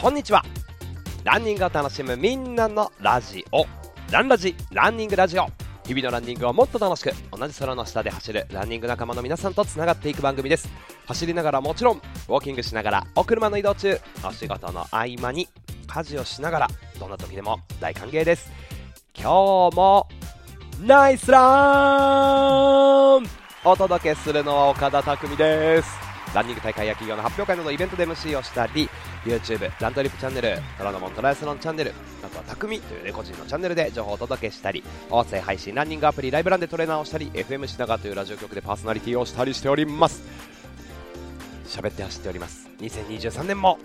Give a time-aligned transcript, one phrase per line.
[0.00, 0.44] こんにちは。
[1.24, 3.66] ランニングを楽しむみんなのラジオ。
[4.12, 5.46] ランラジランニングラジオ。
[5.84, 10.68] 日々のランニングをもっと楽しく同じ空の下で走るランニング仲間の皆さんとつながっていく番組です。
[11.08, 15.48] 走りながらもちろんウォーキングしながらお車の移動中お仕事の合間に
[15.88, 16.68] 家事をしながら
[17.00, 18.52] どんな時でも大歓迎です。
[19.16, 20.06] 今日も
[20.80, 21.40] ナイスラ
[23.18, 23.26] ン!
[23.64, 26.08] お届けするのは岡田匠です。
[26.34, 28.88] ランニング大会や企業の発表会などイベントで MC をしたり
[29.28, 31.92] YouTube ラントリップチャンネル虎ノ門トライアスロンチャンネル
[32.24, 40.22] あとは匠という、ね、個人のチャンネルで情報をお届けしたり音声配信ランニングアプリライブランでトレーナーをしたり FM 品川というラジオ局でパーソナリティをしたりしております。
[41.66, 42.68] 喋って走っております。
[42.80, 43.78] 2023年も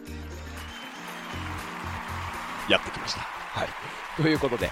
[2.69, 3.19] やってきました。
[3.19, 3.67] はい。
[4.15, 4.69] ということで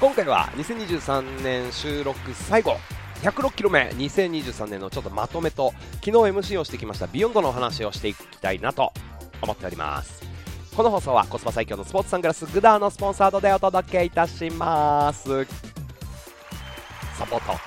[0.00, 2.76] 今回は2023年収録最後
[3.22, 5.72] 106キロ目2023年のちょっとまとめと
[6.04, 8.92] 昨日 MC をしてきましたビヨンドのお話をしていきたいなと
[9.42, 10.22] 思っております。
[10.76, 15.44] この放送はコスパ最強のスポーツサングラス goodr のスポンサードでお届けいたします。
[17.18, 17.58] サポート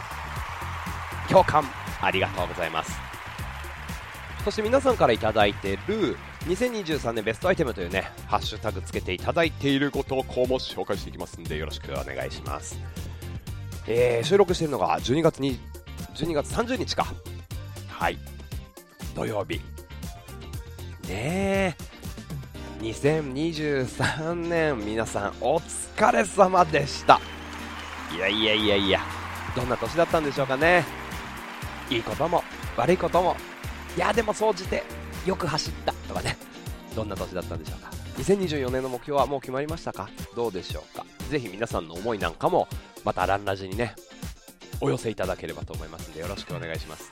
[1.29, 1.63] 協賛
[2.01, 2.93] ありがとうございます。
[4.43, 12.77] そして皆さんから頂いてる2023年ベストアイテムというねハッシュタグつけていただいていることをこうも紹介していきますんでよろしくお願いします。
[13.87, 15.59] えー、収録しているのが12月に
[16.15, 17.05] 12月30日か。
[17.89, 18.17] はい。
[19.15, 19.72] 土曜日。
[21.07, 21.93] ねえ。
[22.81, 27.19] 2023年皆さんお疲れ様でした。
[28.15, 28.99] いやいやいやいや。
[29.55, 30.85] どんな年だったんでしょうかね。
[31.89, 32.43] いいことも
[32.77, 33.35] 悪いことも。
[33.95, 34.83] いやでも総じて
[35.25, 36.37] よく走ったとかね。
[36.95, 37.91] どんな年だったんでしょうか。
[38.17, 40.09] 2024年の目標はもう決まりましたか。
[40.35, 41.05] どうでしょうか。
[41.29, 42.67] ぜひ皆さんの思いなんかも
[43.03, 43.95] またランラジにね
[44.81, 47.11] お寄せいただければと思いますのでよろしくお願いします。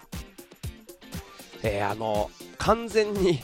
[1.64, 3.44] えー、あの完全に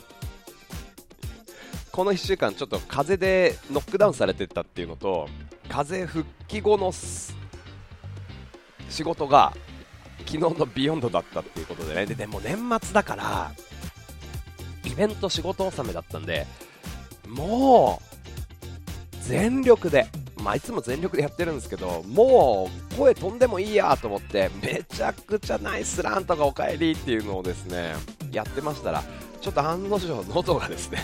[1.97, 5.27] この1週間ちょっと風邪でノックダウンされてたっていうのと
[5.67, 7.33] 風邪復帰後の仕
[9.03, 9.51] 事が
[10.19, 12.05] 昨日のビヨンドだったっていうことでね。
[12.05, 13.51] ででも年末だから
[14.85, 16.45] イベント仕事納めだったんで
[17.27, 20.05] もう全力で
[20.43, 27.95] まあ、いつも全力でやってるんですけどもう声飛んでもいいやと思ってめちゃくちゃナイスランとかおかえりっていうのをですね
[28.31, 29.03] やってましたら
[29.41, 30.99] ちょっと案の定喉がですね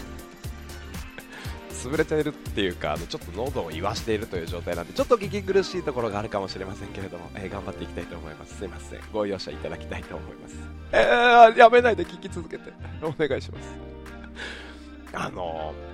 [1.83, 8.57] 潰れているっていうかあのちょっと喉を言わしているという状態なんでちょっと聞き苦しいところがあるかもしれませんけれども、えー、頑張っていきたいと思います。
[8.57, 8.99] すいません。
[9.11, 10.55] ご容赦いただきたいと思います。
[10.93, 13.69] えー、やめないで聞き続けてお願いします。
[15.13, 15.92] あのー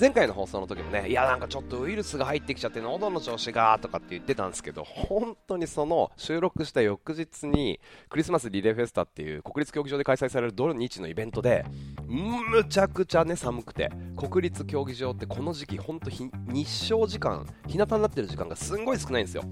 [0.00, 7.78] 前回の放送の時もね、いや、なんかちょっとウイルスが入ってきちゃって、喉の調子がとかって言ってたんですけど、本当にその収録した翌日に、
[8.08, 11.66] クリスマスリレーフェスタっていう国立競技場で開催される土日のイベントで、
[12.06, 19.42] むちゃくちゃね、寒くて、国立競技場ってこの時期、本当日照時間、日向になってる時間がすんごい少ないんですよ。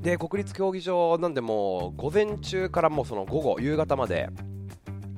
[0.00, 4.28] で、国立競技場なんでもう、午前中からもうその午後、夕方まで、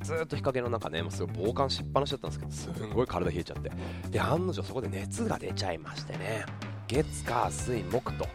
[0.03, 3.71] ずっと日陰の中ね、もうすごい防寒しっぱなしだったんですけど、すんごい体冷えちゃって。
[4.11, 6.45] で、案の定そこで熱が出ちゃいましてね、
[6.89, 8.27] 月、火、水、木と、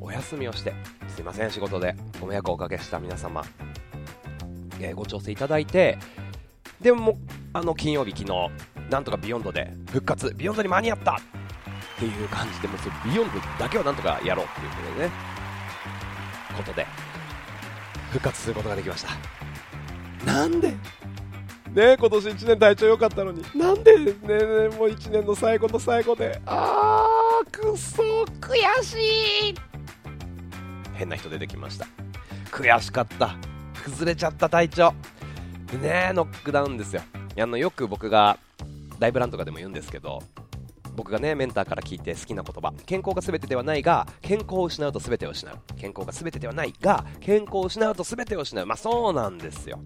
[0.00, 0.72] お休みをして、
[1.08, 3.44] すいません、仕事でご迷惑をおかけした皆様、
[4.80, 5.98] えー、ご調整いただいて、
[6.80, 7.18] でも、
[7.52, 8.50] あの、金曜日、昨日、
[8.90, 11.16] なんとかビヨンドで復活、ビヨンドに間に合ったっ
[11.98, 15.12] ていう感じで、もうそビヨンドだけはなんとかやろうっていうことでね、
[16.56, 16.86] ことで、
[18.10, 19.37] 復活することができました。
[20.24, 20.68] なんで？
[21.72, 23.42] ね今年1年体調良かったのに。
[23.54, 23.98] なんで？
[23.98, 24.12] ねね
[24.76, 26.40] もう1年の最後の最後で。
[26.46, 28.02] あーくそ
[28.40, 28.96] 悔し
[29.50, 29.54] い。
[30.94, 31.86] 変な人出てきました。
[32.50, 33.36] 悔しかった。
[33.84, 34.94] 崩れちゃった体調。
[35.70, 37.02] でねノックダウンですよ。
[37.40, 38.38] あのよく僕が
[38.98, 40.22] ライブランとかでも言うんですけど
[40.98, 42.72] 僕がねメンターから聞いて好きな言葉。
[42.84, 45.56] 健康が全てではないが健康を失うと全てを失う。
[45.76, 48.66] 健康が全てではないが健康を失うと全てを失う。
[48.66, 49.80] まあそうなんですよ。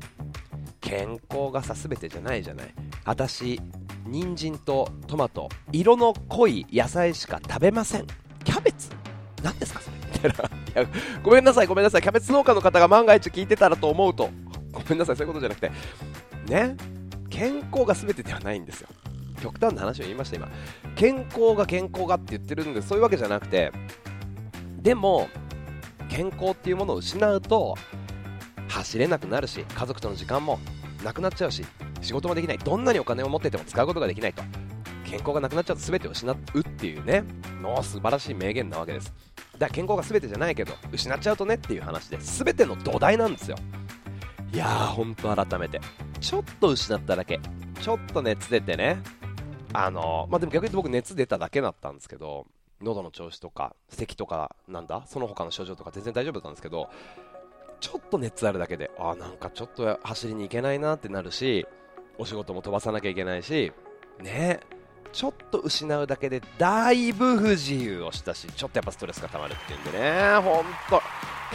[0.81, 2.75] 健康がさ全てじゃないじゃない。
[3.05, 3.61] 私
[4.07, 8.07] 人参とトマト色の濃い野菜しか食べません。
[8.43, 8.89] キャベツ。
[9.43, 9.97] 何ですかそれ。
[9.99, 10.83] みたいな。
[10.83, 10.93] いや
[11.23, 12.01] ごめんなさいごめんなさい。
[12.01, 14.31] キャベツ農家の方が万が一聞いてたらと思うと。
[14.73, 15.71] ごめんなさいそういうことじゃなくて。
[16.47, 16.75] ね。
[17.29, 18.89] 健康が全てではないんですよ。
[19.43, 20.49] 極端な話を言いました今。
[20.95, 23.73] 健康が健康がって言ってるんでそういうわけじゃなくて
[24.81, 25.29] でも
[26.09, 27.75] 健康っていうものを失うと
[28.69, 30.61] 走れなくなるし家族との時間も
[31.05, 31.65] なくなっちゃうし
[32.01, 34.43] 仕事もできないどんなにお金を持ってても使うことができないと
[35.05, 37.25] 健康がなくなっちゃうと全てを失うっていうね
[37.61, 39.13] の素晴らしい名言なわけです。
[39.53, 43.57] だから健康が全てじゃないけど失っちゃうとねっていう話で全ての土台なんですよ。
[44.53, 45.81] いやーほんと改めて。
[46.21, 47.41] ちょっと失っただけ。
[47.81, 49.03] ちょっと熱出てね。
[49.73, 52.47] あのまあ、でも逆に言うと僕熱出ただけだったんですけど
[52.81, 55.05] 喉の調子とか咳とかなんだ？
[55.07, 56.89] その他の症状とか全然大丈夫だったんですけど
[57.81, 61.67] ちょっと熱あるだけであなんかちょっと走りに行けないなってなるし
[62.19, 63.73] お仕事も飛ばさなきゃいけないし
[64.21, 64.61] ね
[65.13, 71.01] ちょっと失うだけでだいぶ不自由をしたしちょっとやっぱストレスが溜まるっていうんでね本当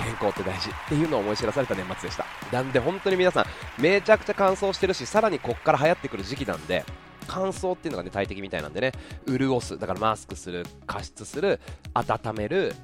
[0.02, 2.26] 健康って大事っていうのを思い知らされた年末でした。
[2.52, 6.86] なんで本当に皆さんめちゃくちゃ乾燥してるしさらにこっから流行ってくる時期なんで
[7.28, 8.92] 乾燥っていうのがね大敵みたいなんでね
[9.28, 11.60] 潤すだからマスクする加湿する
[11.94, 12.76] 温める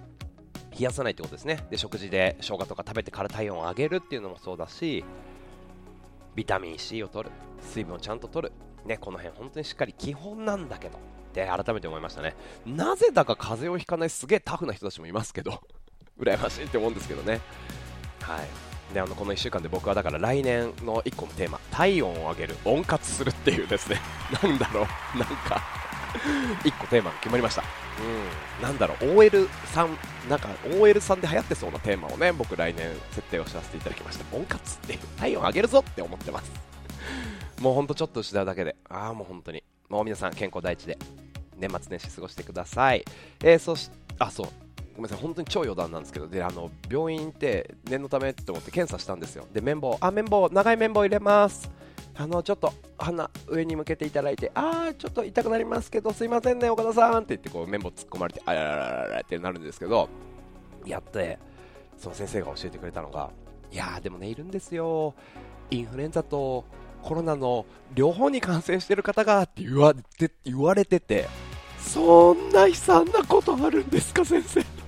[0.78, 1.66] 冷やさないってことですね。
[1.70, 5.04] で食事で生姜とか食べてから体温を上げるっていうのもそうだし
[6.36, 8.54] ビタミン C を取る水分をちゃんと取る。
[8.86, 10.98] ねこの辺本当にしっかり基本なんだけど。
[10.98, 12.36] って改めて思いましたね。
[12.66, 15.62] なぜだか風邪をひかないすげえタフな人たちもいますけど
[16.20, 17.42] 羨ましいって思うんですけどね。
[18.22, 18.73] はい。
[18.94, 24.00] であのこの1週間で僕はだから来年の1個のテーマ体温を上げる温活するっていうですね。
[24.42, 25.18] なんだろう。
[25.18, 25.62] なんか
[26.64, 27.64] 1個テーマが決まりました。
[28.00, 29.98] うん、なんだろう、OL さん、
[30.30, 30.50] なんか
[30.80, 34.36] OL さんで流行ってそうなテーマをね、僕来年設定をさせていただきました。
[34.36, 36.52] 温活っていう、体温上げるぞって思ってます。
[37.62, 40.98] もうほんとちょっと失うだけで、ああもう本当に、もう皆さん健康第一で、
[41.58, 43.04] 年末年始過ごしてください。
[43.44, 44.48] えー、そし、あ、そう、
[44.96, 49.48] ごめんなさい、本当に超余談なんですけど、で、あの、病院行って念のためって思って検査したんですよ。
[49.52, 51.72] で、綿棒、あ、綿棒、長い綿棒入れます。
[52.16, 60.10] あのちょっと鼻上に向けていただいて、あー、ちょっと痛くなりますけど、すいませんね、岡田さんって言ってこう綿棒突っ込まれて、あららららってなるんですけど、
[60.86, 61.40] やって、
[61.98, 63.32] その先生が教えてくれたのが、
[63.72, 65.16] いやー、でもね、いるんですよ、
[65.72, 66.66] インフルエンザと
[67.02, 71.28] コロナの両方に感染してる方がって言われて言われてて、
[71.80, 74.83] そんな悲惨なことあるんですか、先生。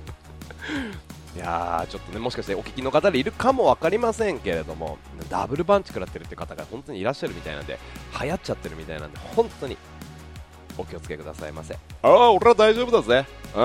[1.35, 4.97] いやーちょっとねもしかしてお聞きの方でいるかも分かりませんけれども
[5.29, 7.77] ダブルパンチ食らってるって方が本当にいらっしゃるみたいなんで
[8.21, 9.77] 流行っちゃってるみたいなんで本当に
[10.77, 11.73] お気をつけくださいませ。
[11.73, 11.77] あ
[12.07, 13.25] あ俺は大丈夫だぜ。
[13.55, 13.63] う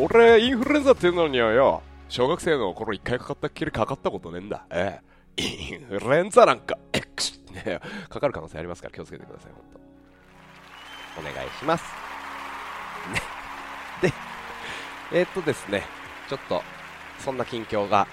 [0.00, 0.04] ん。
[0.04, 4.64] 俺インフルエンザっていうのにはよ小学生の頃一回かかったっきりかかったことねえんだ。
[4.70, 5.00] え
[5.38, 5.42] え。
[5.42, 9.62] インフルエンザなんかえくしねかかる可能性ありますから気をつけてください本
[11.14, 11.20] 当。
[11.20, 11.84] お願いします。
[13.12, 13.20] ね。
[14.02, 14.12] で
[15.12, 15.82] えー、っとですね。
[16.28, 16.62] ちょっと
[17.18, 18.06] そんな近況が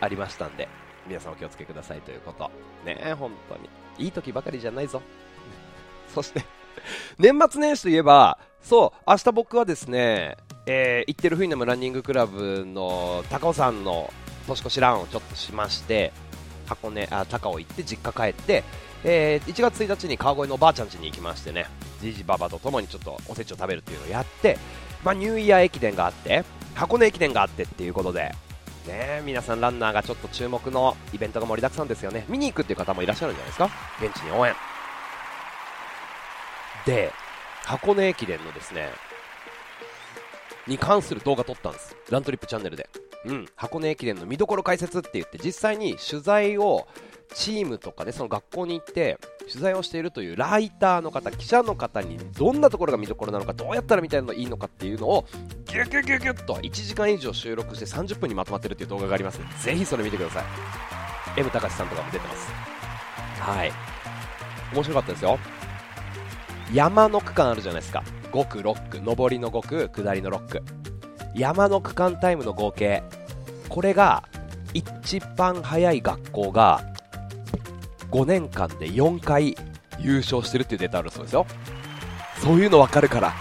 [0.00, 0.68] ありましたんで、
[1.06, 2.50] 皆さんお気をつけくださいということ。
[2.84, 3.68] ねえ、本当に。
[3.98, 5.02] いい時ばかりじゃないぞ。
[6.14, 6.44] そして
[7.18, 10.36] 年末年始といえば、そう、明日僕はですね、
[10.66, 14.12] えー、行ってるフィンナムランニングクラブの高尾山の
[14.46, 16.12] 年越しランをちょっとしまして、
[16.66, 18.64] 箱根、あ、高尾行って実家帰って、
[19.04, 21.66] えー、1月1日に川越のおばあちゃん家に行きましてね、
[22.00, 24.58] じじばばと共にちょっとおせちを食べるっていうのをやって、
[25.04, 28.34] まあ、ニューイヤー駅伝があって、箱根駅伝があってっていうことで、
[28.86, 32.24] ね皆さんランナーがちょっと注目のイベントが盛りだくさんですよね。
[32.28, 33.70] 見に行くっていう方もいらっしゃるんじゃないですか？
[34.02, 34.54] 現地に応援。
[36.86, 37.12] で
[37.64, 38.88] 箱根駅伝のですね
[40.66, 41.96] に関する動画撮ったんです。
[42.10, 42.88] ラントリップチャンネルで。
[43.26, 43.46] うん。
[43.56, 46.88] 箱根駅伝の見どころ解説って言って実際に取材を
[47.34, 49.18] チームとかねその学校に行って
[49.48, 55.26] 取材をしているというライターの方記者の方にどんなところが見どころなのかどうやったら見たらいいのかっていうのを
[55.66, 59.38] ギュギュギュギュッと1時間以上収録して30分にまとまってるっていう動画があります。
[59.38, 60.44] のでぜひそれ見てください。
[61.36, 62.50] M 高さんとかも出てます。
[63.40, 63.72] はい。
[64.72, 65.38] 面白かったですよ。
[66.72, 68.02] 山の区間あるじゃないですか。
[68.32, 70.62] 5区6区上りの5区下りの6区
[71.34, 73.02] 山の区間タイムの合計。
[73.68, 74.24] これが
[74.74, 76.82] 一番早い学校が
[78.10, 79.56] 5年間で4回
[79.98, 81.46] 優勝してるっていうデータあるそうですよ。
[82.40, 83.34] そういうの分かるから。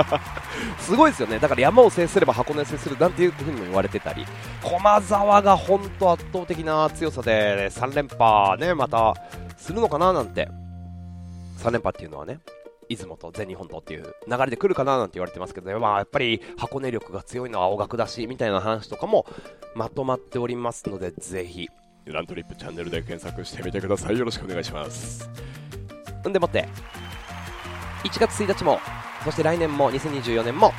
[0.80, 1.38] すごいですよね。
[1.38, 4.26] だから山を制すれば箱根を制するなんていうふうにも言われてたり。
[4.62, 9.14] 駒沢が本当圧倒的な強さで3連覇ねまた
[9.56, 10.48] するのかななんて。
[11.58, 12.38] 3連覇っていうのはね
[12.88, 19.26] 出雲と全日本とっていう流れで来るかななんて言われてますけど、ね、まあ、やっぱり箱根力が強いのは青学だしみたいな話とかも
[19.74, 21.68] まとまっておりますのでぜひ。
[22.12, 24.18] ラントリップチャンネルで検索してみてください。
[24.18, 25.28] よろしくお願いします。
[26.28, 26.68] んでもって
[28.04, 28.80] 1月1日も
[29.24, 30.72] そして来年も2024年も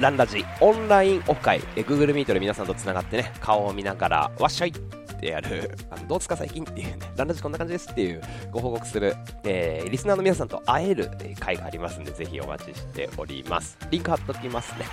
[0.00, 4.72] ランラジオンラインオフ会え Google Meet で皆さんとつながってね顔を見ながらわっしゃいっ
[5.20, 5.76] てやる。
[5.90, 8.20] あのどうですか最近っていうねランラジこんな感じですっていう
[8.50, 13.78] ご報告する、えー、リスナーの皆さんと会える会がありますんでぜひお待ちしております。
[13.90, 14.86] リンク貼っときますね。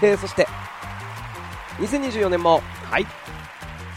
[0.00, 0.46] でそして
[1.78, 3.06] 2024年もはい。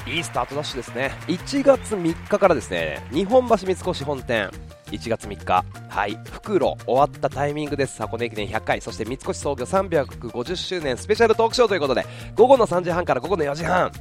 [0.09, 1.11] いいスタートダッシュですね。
[1.27, 4.49] 1月3日からですね日本橋三越本店。
[4.87, 5.63] 1月3日。
[5.87, 6.19] はい。
[6.31, 8.01] 袋終わったタイミングです。
[8.01, 8.81] 箱根駅伝100回。
[8.81, 10.97] そして三越創業350周年。
[10.97, 13.91] スペシャルトークショーということで午後の3時半から午後の4時半。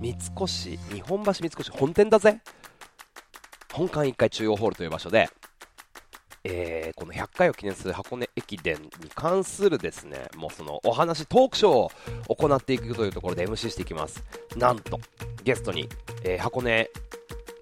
[0.00, 2.40] 三越日本橋三越本店だぜ。
[3.72, 5.28] 本館1階中央ホールという場所で
[6.44, 11.90] えー、この100回を記念する箱根駅伝に関するですね、もうそのお話、トークショーを
[12.34, 14.24] 行っていくというところで MC していきます。
[14.56, 14.98] なんと、
[15.44, 15.88] ゲストに、
[16.24, 16.90] えー、箱根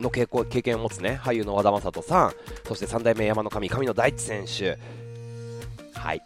[0.00, 0.26] の経
[0.62, 2.32] 験を持つね、俳優の和田正人さん、
[2.66, 4.78] そして三代目山の神、神野大地選手、
[5.98, 6.22] はい、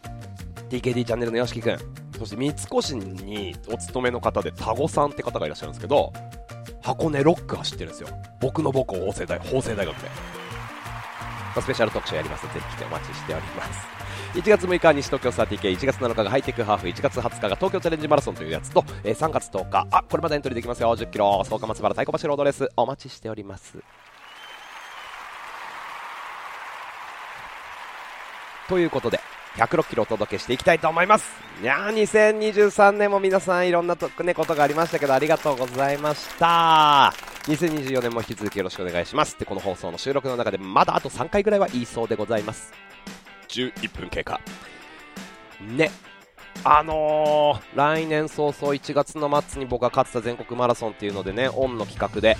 [0.69, 1.79] TKD チャンネルの YOSHIKI 君、
[2.19, 6.13] そして三越にお勤めの方で田子さんって方がいらっしゃるんですけど、
[6.83, 8.09] 箱根6区走ってるんですよ。
[8.41, 10.32] 僕の母校法政大法政大学で。
[11.61, 13.87] スペシャル特集やりますので、ぜひ来てお待ちしております。
[14.35, 23.79] 1月6日西東京サーティ系、1月7日がハイテクハーフ、1月20日が東京チャレンジマラソンというやつと、えー、3月10日、あ、これまでエントリーできますよ、10キロ、草加松原太鼓橋ロードレース、お待ちしております。
[28.69, 29.21] ということで、
[29.57, 31.31] 106キロお届けしていきたいと思います。
[31.61, 37.13] いやー、2023年も皆さんいろんなと、ね、ことがありましたけど、ありがとうございました。
[37.45, 39.39] 2024年も引き続きよろしくお願いします。
[39.39, 42.73] で、この放送の収録の中でまだあと3回ぐらいは言いそうでございます。
[43.49, 44.41] 11分経過。
[45.61, 45.91] ね。
[46.65, 52.37] あのー、来年早々1月の末に僕が勝ってた全国マラソンっていうのでね、オンの企画で、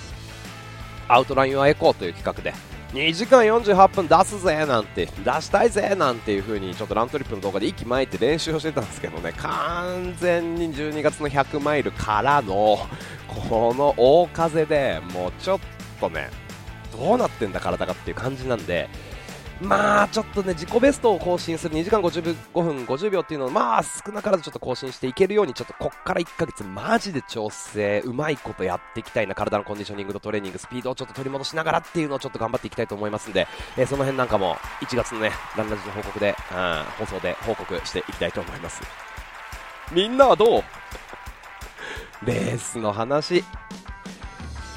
[1.07, 2.53] アウトラインはエコーという企画で、
[2.93, 12.77] 2時間48分出すぜなんて、出したいぜなんていう風にちょっとラントリップの動画で息巻いて練習をしてたんですけどね、完全に12月の100マイルからの、
[13.27, 15.59] この大風でもうちょっ
[15.99, 16.29] とね、
[16.95, 18.87] どうなってんだ体がっていう感じなんで、
[19.63, 38.81] まあちょっとね自己ベストを更新する2時間55分50秒っていうのをまあ少なからずちょっと更新していけるようにちょっとこっから1ヶ月マジで調整うまいことやっていきたいな体のコンディショニングとトレーニングスピードをちょっと取り戻しながらっていうのをちょっと頑張っていきたいと思いますんで、えー、その辺なんかも1月のねランラジの報告で、うん、放送で報告していきたいと思います。
[39.91, 40.63] みんなはどう？
[42.25, 43.43] レースの話。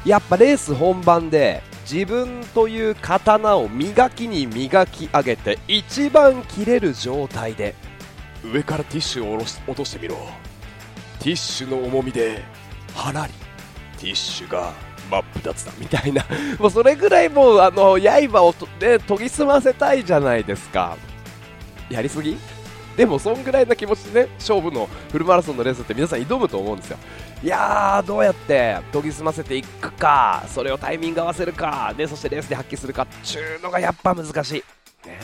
[0.04, 7.74] やっぱレース本番で自分という刀を磨きに磨き上げて一番切れる状態で
[8.44, 10.16] 上からティッシュを落としてみろ。
[11.20, 12.42] ティッシュの重みで
[12.94, 13.32] はらり
[13.98, 14.72] ティッシュが
[15.10, 16.24] 真っ二つだみたいな。
[16.58, 20.96] もうそれぐらいもうあの刃をね、研ぎ澄ませたいじゃないですか。
[21.88, 22.36] やりすぎ？
[22.98, 26.98] でもそんぐらいの気持ちでね勝負のフルマラソンのレースって皆さん挑むと思うんですよ
[27.42, 34.64] いやー、どうやって研ぎ澄ませていくか、それをタイミング合わせるか、でそしてレースで発揮するかっていうのがやっぱ難しい。
[35.06, 35.20] ね、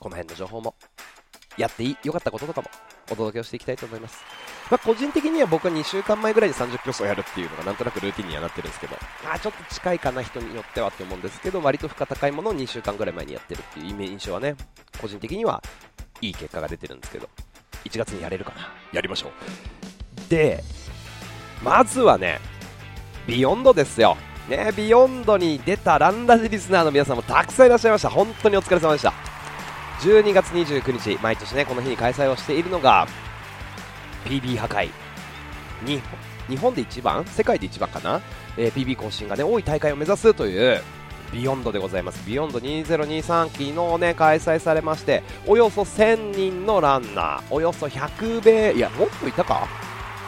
[0.00, 0.74] この辺の情報も、
[1.58, 2.68] やっていい、良かったこととかも
[3.10, 4.24] お届けをしていきたいと思います。
[4.70, 14.56] まあ、個人的には僕は2週間前ぐらいで30キロ走やるっていうのがなんとなくルーティンにはなってるんですけど、まあ、ちょっと近いかな、人によってはって思うんですけど、割と負荷高いものを2週間ぐらい前にやってるっていう印象はね、
[15.00, 15.62] 個人的には
[16.20, 17.28] いい結果が出てるんですけど、
[17.84, 20.30] 1月にやれるかな、やりましょう。
[20.30, 20.62] で、
[21.62, 22.40] まずはね、
[23.26, 24.16] ビヨンドですよ。
[24.48, 28.10] ね、ビヨンドに出たランラジリスナーの皆さんもたくさんいらっしゃいました。
[28.10, 29.12] 本当にお疲れ様でした。
[30.00, 33.06] 12月29日、毎年ね、この日に開催をしているのが、
[34.26, 34.90] PB 破壊。
[36.48, 37.24] 日本で一番？
[37.26, 38.20] 世界で一番かな、
[38.56, 40.82] えー、PB 更新がね、多い大会を目指すという、
[41.34, 42.26] ビヨンドでございます。
[42.26, 49.68] ビヨンド2023昨日ね、開催されまして、およそ1000人のランナー、およそ100名、いや、もっといたか？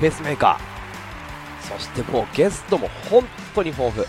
[0.00, 0.76] ペースメーカー。
[1.66, 4.06] そしてもうゲストも本当に豊富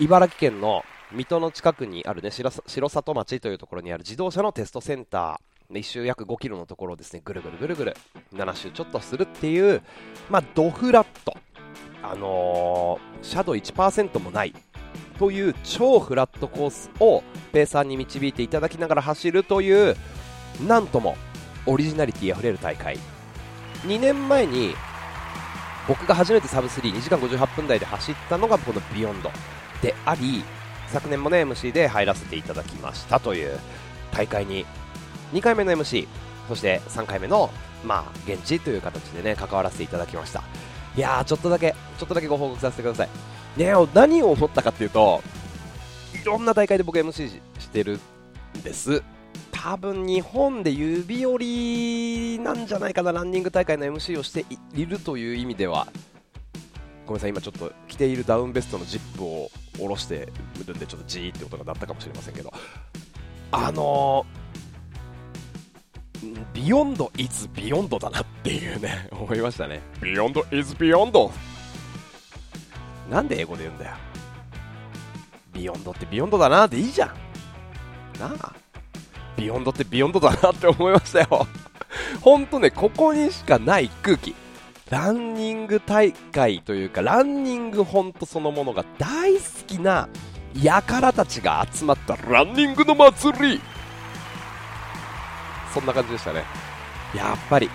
[0.00, 7.96] 茨城県の水戸の近くにあるね城里町というところにある自動車のテストセンター1周約5キロのところをですねぐるぐるぐるぐる
[8.34, 9.82] 7周ちょっとするっていう
[10.28, 11.36] まあドフラット
[12.02, 14.52] あのー、シャドウ1%もない
[15.18, 19.96] という超フラットコースをペーサーに導いていただきながら走るという
[20.66, 21.16] なんとも
[21.66, 22.98] オリジナリティあふれる大会。
[23.84, 24.74] 2年前に
[25.88, 29.30] 僕が初めてサブ32時間58分台で走ったのがこのビヨンド。
[29.82, 30.44] であり
[30.88, 33.58] 昨年もね MC で入らせていただきましたという
[34.12, 34.66] 大会に。
[35.32, 36.06] 2回目の MC
[36.48, 37.50] そして3回目の
[37.84, 40.42] まあ現地という形でね関わらせていただきました。
[40.96, 43.08] いやーちょっとだけちょっとだけご報告させてください。
[43.56, 45.22] ね何を思ったかっていうと
[46.22, 48.00] いろんな大会で僕 MC してる
[48.58, 49.02] んです。
[49.52, 54.44] 多分日本で指折りなんじゃないかな、ランニング大会の MC をして
[54.74, 55.88] いるという意味では、
[57.04, 60.28] ごめんなさい、今ちょっと着ているダウンベストのジップを下ろして
[60.66, 62.52] るんで、ちょっとジーって音が鳴ったかもしれませんけど、
[63.50, 64.24] あの、
[66.52, 69.80] Beyond is Beyond だなっていうね、思いましたね。
[70.00, 71.32] ビヨンド is ビヨンド
[73.10, 73.94] なんで英語で言うんだよ。
[75.52, 77.08] ビヨンドってビヨンドだなっていいじゃん。
[78.18, 78.54] なあ。
[79.36, 81.46] ビヨンドってビヨンドだなって思いましたよ
[82.22, 84.34] ほんとね、ここにしかない空気。
[84.90, 90.08] ランニング大会というか、ランニングほんとそのものが大好きな
[90.64, 93.60] 輩たちが集まったランニングの祭り
[95.72, 96.44] そんな感じでしたね
[97.14, 97.68] やっぱり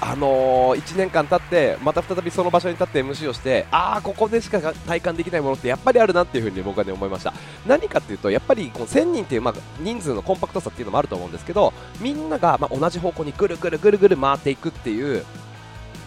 [0.00, 7.32] あのー、1年間経ってまた再びその場所に立って MC をしてああここでしか体感できないものってやっぱりあるなっていう風に僕はね思いました。
[7.66, 15.24] 何かっていうとやっぱりこの1000人っていう、まあ、人数のコンパクトさっていうのもあると思うんですけどみんなが、まあ、同じ方向にぐるぐるぐるぐる回っていくっていう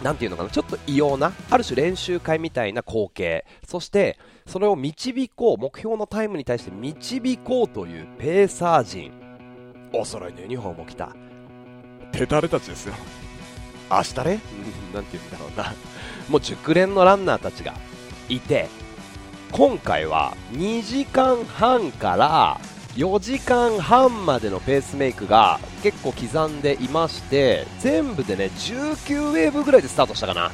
[0.02, 3.44] なていうのかなちょっと異様なある種練習会みたいな光景。
[3.66, 9.12] そしてそれを導こう目標のタイムに対して導こうというペーサー陣。
[9.92, 11.14] お揃いのユニフォームを着た。
[12.12, 12.94] 手だれたちですよ。
[13.90, 14.40] 明日ね、
[14.94, 15.74] なんて言うんだろうな、
[16.28, 17.74] もう熟練のランナーたちが
[18.28, 18.68] いて、
[19.52, 22.60] 今回は2時間半から
[22.96, 30.50] 4時間半までのペースメイクが結構刻んでいまして全部でね19ウェーブぐらいでスタートしたかな。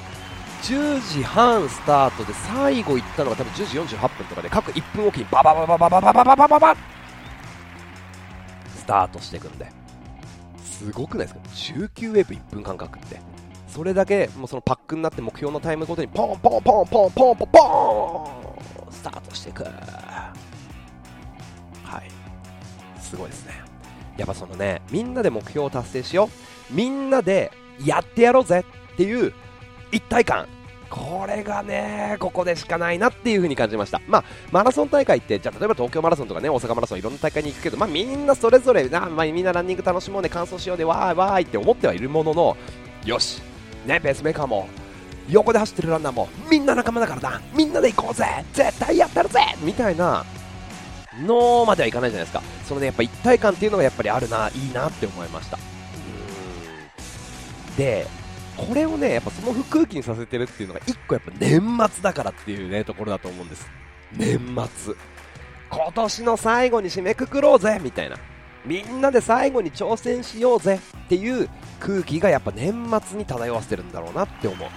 [0.63, 6.77] 10時半スタートで最後行ったのが多分10時48分とかで各1分おきにババババババババババババ
[8.77, 9.76] スタートしていくんで
[10.79, 11.41] すごくないですか
[11.75, 13.19] ？19ウェーブ1分間隔って。
[13.67, 19.65] それだけもうそのパックになって目標のタイムごとにポンポンポンポンポンポンポンスタートしていく。
[19.65, 19.71] は
[21.99, 23.01] い。
[23.01, 23.55] すごいですね。
[24.17, 26.29] やっぱそのねみんなで目標を達成しよ
[26.71, 26.75] う。
[26.75, 27.53] みんなで
[27.85, 29.33] やってやろうぜっていう
[29.93, 30.47] 一体感。
[30.91, 34.01] これがね、ここでしかないなっていう風に感じました。
[34.07, 42.57] まあ、マラソン大会って、じゃあ例えば東京マラソンとかね、大阪マラソンいろんな大会に行くけど、まあみんなそれぞれな、まあ、みんなランニング楽しもうね、完走しようで、わーいわーいって思ってはいるものの、
[43.05, 43.43] よし、
[43.87, 44.69] ね、ペースメーカーも、
[45.29, 50.25] 横で走ってるランナーも、みんな仲間だからな、みんなで行こうぜ、絶対やったるぜみたいな、
[51.25, 52.43] のまではいかないじゃないですか。
[52.67, 55.59] そのね、やっぱ一体感っていうのがやっぱりあるな、いいなって思いました。
[57.77, 58.07] で、
[58.57, 61.61] これをね、やっぱその空気にさせてるっていうのが1個やっぱ年
[61.93, 63.69] 末だからっていうね、ところだと思うんです。
[64.13, 64.39] 年
[64.83, 64.95] 末。
[65.69, 68.17] 今年の最後に締めくくろうぜみたいな。
[68.65, 72.73] みんなで最後に挑戦しようぜっていう空気がやっぱ年
[73.05, 74.69] 末に漂わせてるんだろうなって思う。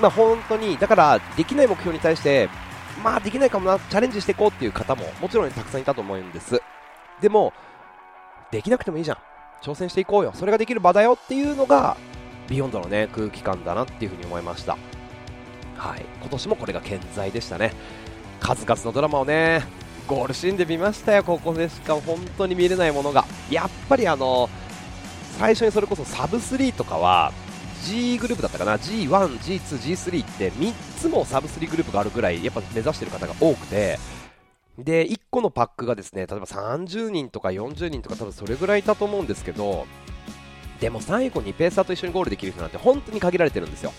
[0.00, 2.48] まあ本当に、だからできない目標に対して、
[3.02, 6.60] まあできないかもな、チャレンジしていこうっていう方ももちろんたくさんいたと思うんです。
[7.20, 7.52] でも、
[8.50, 9.18] できなくてもいいじゃん。
[9.62, 10.32] 挑戦していこうよ。
[10.34, 11.96] それができる場だよっていうのが
[12.52, 14.76] ビヨンドのね空気感だなっていうふに思いました。
[15.74, 16.04] はい。
[16.20, 17.72] 今年もこれが健在でしたね。
[18.40, 19.64] 数々のドラマをね
[20.06, 21.24] ゴールシーンで見ましたよ。
[21.24, 23.24] ここでしか本当に見れないものが。
[23.50, 24.50] やっぱりあの
[25.38, 27.32] 最初にそれこそサブ3とかは
[27.84, 28.76] G グループだったかな。
[28.76, 33.98] G1、G2、G3 って3つもサブ3グループがあるぐらいやっぱ目指してる方が多くて。
[34.78, 39.86] で1個のパックがですね例えば30人とか40人とか多分それぐらいいたと思うんですけど
[40.82, 43.92] でも最後にペーサーと一緒にゴールできる人なんて本当に限られてるんですよ。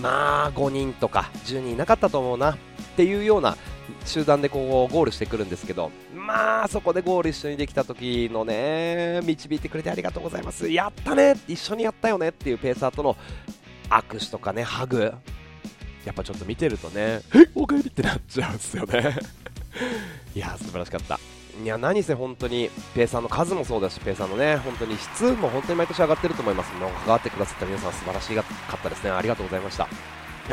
[0.00, 2.56] まあ5人とか10人いなかったと思うなっ
[2.96, 3.56] ていうような
[4.04, 10.68] 集団でこうゴールしてくるんですけどまあそこでゴール一緒にできた時のね導いてくれてありがとうございます。
[10.68, 13.16] やったね一緒にやったよねっていうペーサーとの
[13.88, 15.14] 握手とかねハグ。
[16.04, 19.16] やっぱちょっと見てるとねえおかえりってなっちゃうんですよね。
[20.34, 21.20] いや素晴らしかった。
[21.62, 26.72] いや何せ本当にペーサーの数もそうだしペーサーのね本当に質も本当に毎年上がってると思います。
[26.78, 28.42] の関わってくださった皆さん素晴らしか
[28.76, 29.88] ったですねありがとうございました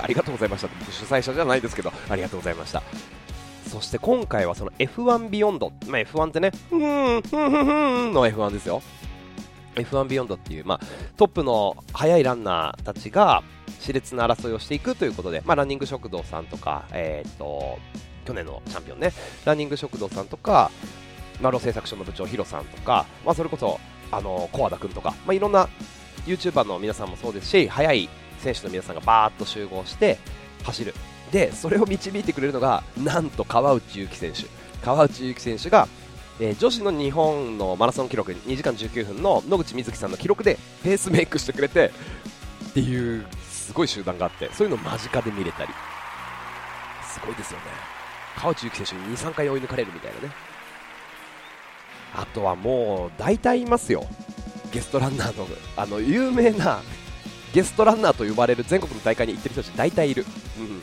[0.01, 2.21] ありがとうございました主催者じゃないですけどあり。
[2.25, 2.81] がとうございました
[3.67, 8.81] そして今回はその F1 ビヨンド、まあ、F1 ってね、ふーん、ふんふんふんの F1 ですよ。
[9.75, 10.79] F1 ビヨンドっていう、まあ、
[11.17, 13.43] トップの速いランナーたちが
[13.81, 17.77] 熾烈な争いをしていくということで、まあ、ランニング食堂さんとか、えー、っと、
[18.25, 19.13] 去年のチャンピオンね、
[19.45, 20.71] ランニング食堂さんとか、
[21.41, 23.79] マロ製作所の部長ヒロさんとか、まあ、それこそ
[24.11, 25.67] あのコアダ君とか、まあ、いろんな
[26.25, 28.09] YouTuber の皆さんもそうですし速い
[28.39, 30.17] 選手の皆さんがバーッと集合して
[30.63, 30.93] 走る。
[31.31, 34.43] でそれを導いてくれるのがなんと川内優輝選手。
[34.83, 35.87] 川内優輝選手が、
[36.39, 41.91] えー、女子の日本のマラソン記録2時間19分の野口みずきさんの記録でペースメイクしてくれて
[42.69, 45.71] っていうすごい集団があってそういうのを間近で見れたり。
[47.03, 47.94] すごいですよね。
[48.35, 50.33] 川内優輝選手に2、3回追い抜かれるみたいなね。
[52.15, 54.05] あとはもう大体いますよ、
[54.71, 56.81] ゲストランナーのあの有名な
[57.53, 60.25] ゲストランナーと呼ばれる全国の大会に行ってる人たち大体いる、
[60.59, 60.81] うん、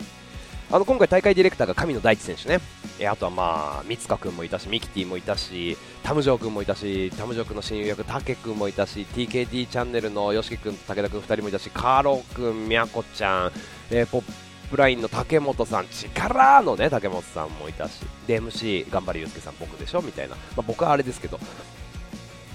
[0.74, 2.60] あの今回大会ディレクターが神野大地選手ね。
[2.98, 13.52] えあとはまあ三塚君もいたしミキティもいたしタムジョー君もいたしタムジョー君の親友役タケ君もいたし TKD チャンネルの YOSHIKI 君と武田君2人もいたしカーロー君、みやこちゃん、
[13.90, 14.24] えー、ポッ
[14.72, 21.38] プラインの竹本さん、力のね、竹本さんもいたし、で、MC、頑張れゆうすけさん、僕でしょみたいな、まあ、僕はあれですけど、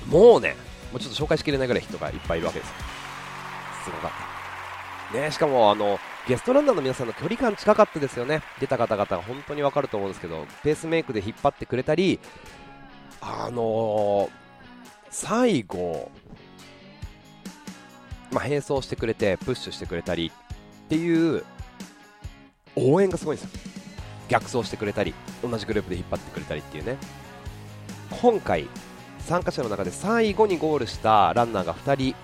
[0.07, 0.55] もうね、
[0.91, 2.71] もうちょっと紹介しきれないぐらい人がいっぱいいるわけです。
[3.83, 4.11] すごかっ
[5.13, 5.19] た。
[5.19, 12.19] ね、しかも、あの、ゲストランナーの皆さんの距離感近かったですよね、出た方々が本当に分かると思うんですけど、ペースメイクで引っ張ってくれたり、
[13.21, 14.29] あのー、
[15.11, 16.09] 最後、
[18.31, 20.31] まあ、並走してくれて、プッシュしてくれたり
[20.85, 21.45] っていう
[22.77, 23.59] 応援がすごいんですよ、
[24.29, 25.13] 逆走してくれたり、
[25.43, 26.97] 同じグループで引っ張ってくれたりっていうね、
[28.21, 28.67] 今回、
[29.19, 32.15] 参加者の中で最後にゴールしたランナーが2人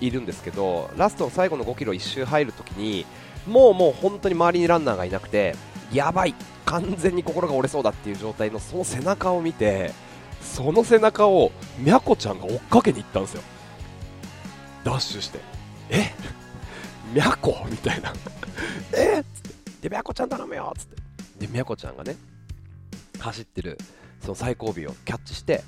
[0.00, 3.04] いるんですけど、ラストの最後の5キロ1周入るときに、
[3.46, 5.56] もうもう本当に周りにランナーがいなくて、
[5.92, 6.34] やばい、
[6.64, 9.92] 完全に心が折れそうだっていう状態のその背中を見て、
[10.42, 13.42] その背中をみゃこちゃんが追っかけに行ったんですよ、
[14.84, 15.40] ダッシュして、
[15.90, 16.12] え？
[17.12, 18.12] みゃこみたいな、
[18.94, 19.20] え？
[19.20, 19.24] っ、
[19.80, 20.96] で、みゃこちゃん頼むよっつって、
[21.46, 22.16] で、みゃこちゃんがね、
[23.18, 23.78] 走ってる
[24.20, 25.62] その最後尾をキャッチして、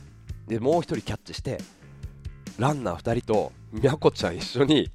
[0.46, 1.58] でもう1人キャッチして、
[2.58, 4.90] ランナー2人とみゃこちゃん一緒に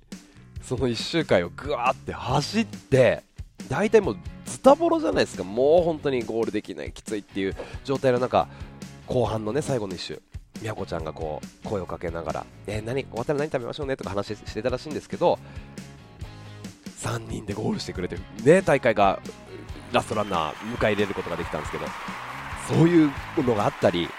[0.62, 3.24] その1周回をぐわーって走って
[3.70, 5.44] 大体もうズタボロじゃないですか。
[5.44, 8.48] もう本当にゴールできないきついっていう状態の中
[9.08, 10.22] 後半のね最後の1周。
[10.62, 13.04] みやこちゃんがこう声をかけながら、えー、何？
[13.04, 13.98] 終わったら何食べましょうね？
[13.98, 15.40] とか話してたらしいんですけど
[17.06, 19.20] 3人でゴールしてくれてね大会が
[19.92, 21.86] ラストランナー迎え入れることができたんですけど。
[22.68, 24.10] そういうのがあったり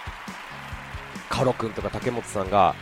[1.29, 2.75] カロ君とか竹本さんが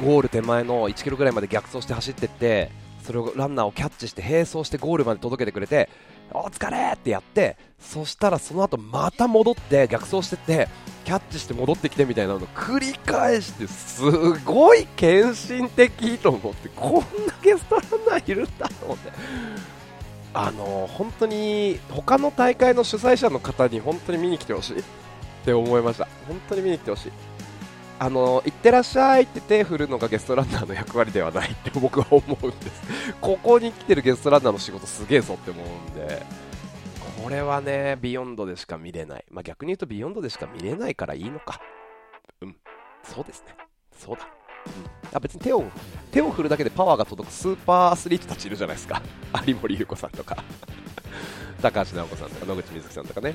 [0.00, 2.70] ゴール手前の1キロぐらいまで逆走して走っていって
[3.02, 5.88] それをランナーをキャッチして並走してゴールまで届けてくれて
[6.34, 10.68] お疲れってやってそしたらその後また戻って逆走してって
[11.04, 14.02] キャッチして戻ってきてみたいなのを繰り返してす
[14.44, 17.00] ごい献身的と思ってこんな
[17.42, 19.12] ゲストランナーいるんだと思って。
[20.36, 24.82] あの本当に他の大会の主催者の方に本当に見に来てほしいっ
[25.44, 26.08] て思いました。
[26.26, 27.12] 本当に見に来てほしい。
[28.04, 32.82] あの行ってらっしゃいって手振るのがゲストランナーの役割ではないって僕は思うんです。
[33.18, 36.22] ここに来てるゲストランナーの仕事すげえぞって思うんで。
[37.22, 41.58] これはねビヨンドでしか見れない、まあ、逆に言うとビヨンドでしか見れないからいいのか。
[42.42, 42.56] うん。
[43.02, 43.56] そうですね。
[43.98, 44.28] そうだ。
[44.66, 45.64] うん、あ別に手を
[46.10, 49.00] 手を振るだけでパワーが届くスーパーアスリートたちいるじゃないですか。
[49.46, 50.44] 有森裕子さんとか。
[51.62, 53.34] 高橋尚子さんとか野口みずきさんとかね。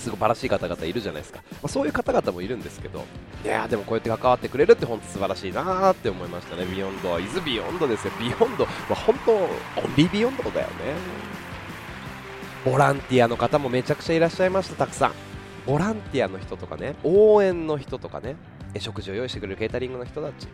[0.00, 3.04] すごい素晴らしい方々いるじゃないですか、まあ、そういう方々もいるんですけど、
[3.44, 10.74] いやでもこうやって関わってくれるって本当素晴らしいなって思いましたね、 Beyond, is Beyond ですよ、ビヨンド、まあ、本当、 only Beyond だよね、
[12.64, 15.12] ボランティアの方もめちゃくちゃいらっしゃいました、たくさん、
[15.66, 18.36] ボランティアの人とかね、応援の人とかね、
[18.78, 20.48] 食事を用意してくれるケータリングの人たち、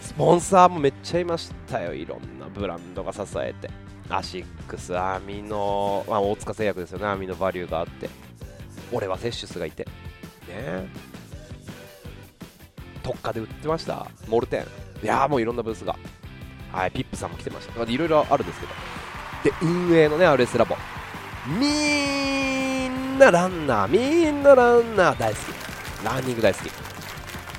[0.00, 3.70] スポンサーもめっちゃいましたよ、いろんなブランドが支えて。
[4.12, 8.10] アシックス、アミノ、まあ、大塚製薬ですよね、アミノバリューがあって、
[8.92, 9.84] 俺はセッシュスがいて。
[10.48, 10.88] ね。
[13.02, 14.06] 特価で売ってました。
[14.28, 15.04] モルテン。
[15.04, 15.96] いやーもういろんなブースが。
[16.72, 17.82] はいピップさんも来てました。
[17.82, 18.72] いろいろあるんですけど。
[19.58, 20.76] で運営のね RS ラボ。
[21.58, 23.88] みんなランナー。
[23.88, 26.04] みんなランナー大好き。
[26.04, 26.70] ランニング大好き。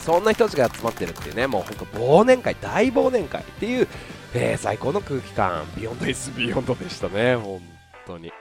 [0.01, 3.87] そんな人たちが集まってるっていうねもうほんと忘年会大忘年会っていう、
[4.33, 5.63] えー、最高の空気感。
[5.77, 7.61] Beyond is Beyond でしたね本
[8.07, 8.31] 当に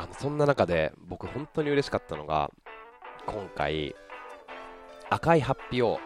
[0.00, 2.50] あのそんな中で僕本当に嬉しかったのが
[3.26, 3.94] 今回
[5.10, 6.00] 赤いハッピーを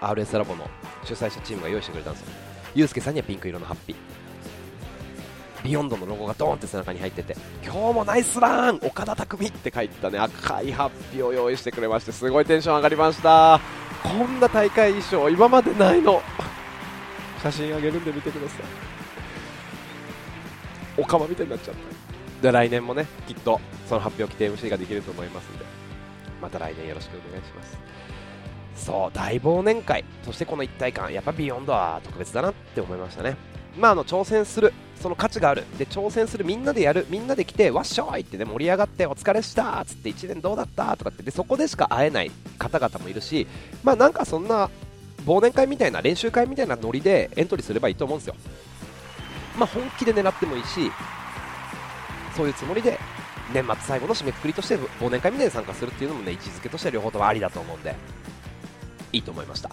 [0.00, 0.66] RS ラボの
[1.04, 2.28] 主催者チームが用意してくれたんですよ。
[2.76, 3.96] ユうスケさんにはピンク色のハッピー。
[5.64, 13.60] ビヨンドのロゴがドーンって背中に入ってて今日もナイスラン岡田匠って書いてたね赤いハッピーを用意してくれましてすごいテンション上がりました。
[14.02, 16.22] こんな大会衣装今までないの。
[17.42, 18.62] 写真あげるんで見てください。
[20.96, 21.87] おかまみたいになっちゃった。
[22.42, 25.64] で来年もねきっとその発表規定 MC ができると思いますので
[26.40, 27.78] また来年よろしくお願いします。
[28.76, 30.04] そう大忘年会。
[30.24, 31.12] そしてこの一体感。
[31.12, 33.36] やっぱビヨンドは特別だなって思いましたね。
[33.76, 34.72] まああの挑戦する。
[35.00, 35.64] その価値がある。
[35.78, 37.06] で挑戦するみんなでやる。
[37.10, 42.30] みんなで来てわっしょいってね盛り上がってお疲れしたっつって1年どうだったとかってでそこでしか会えない。
[42.58, 43.48] 方々もいるし
[43.82, 44.70] まあなんかそんな
[45.26, 48.36] 忘年会みたいな練習会みたいなノリでエントリーすればいいと思うんですよ。
[49.58, 50.92] まあ本気で狙ってもいいし
[52.38, 53.00] そういうつもりで
[53.52, 57.96] 年末最後の締めくくりとして忘年会みたいに参加するっていうのもね位置づけとしては両方ともありだと思うんで
[59.12, 59.70] いいと思いました。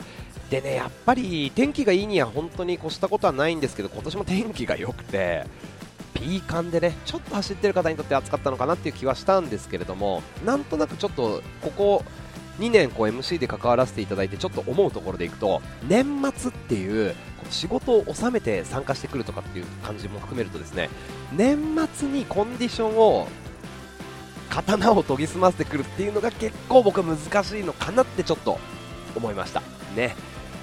[0.49, 5.45] でねやっぱり天気がいいには本当に越したことはないんですけど今年も天気が良くて
[6.15, 12.03] ピーカンでねちょっと走ってる方にとって暑かったのかなっていう気はしたんですけれどもなんとなくちょっとここ
[12.59, 17.13] 2年こう MC で関わらせていただいてちょっと思うところでいくと年末っていう
[17.49, 20.89] 仕事を収めて参加してくるとかっていう感じも含めるとですね
[21.31, 21.57] 年
[21.93, 23.27] 末にコンディションを
[24.49, 28.57] 刀を研ぎ澄ませてくるっていうのが結構僕は難しいのかなってちょっと
[29.15, 29.61] 思いました。
[29.95, 30.15] ね。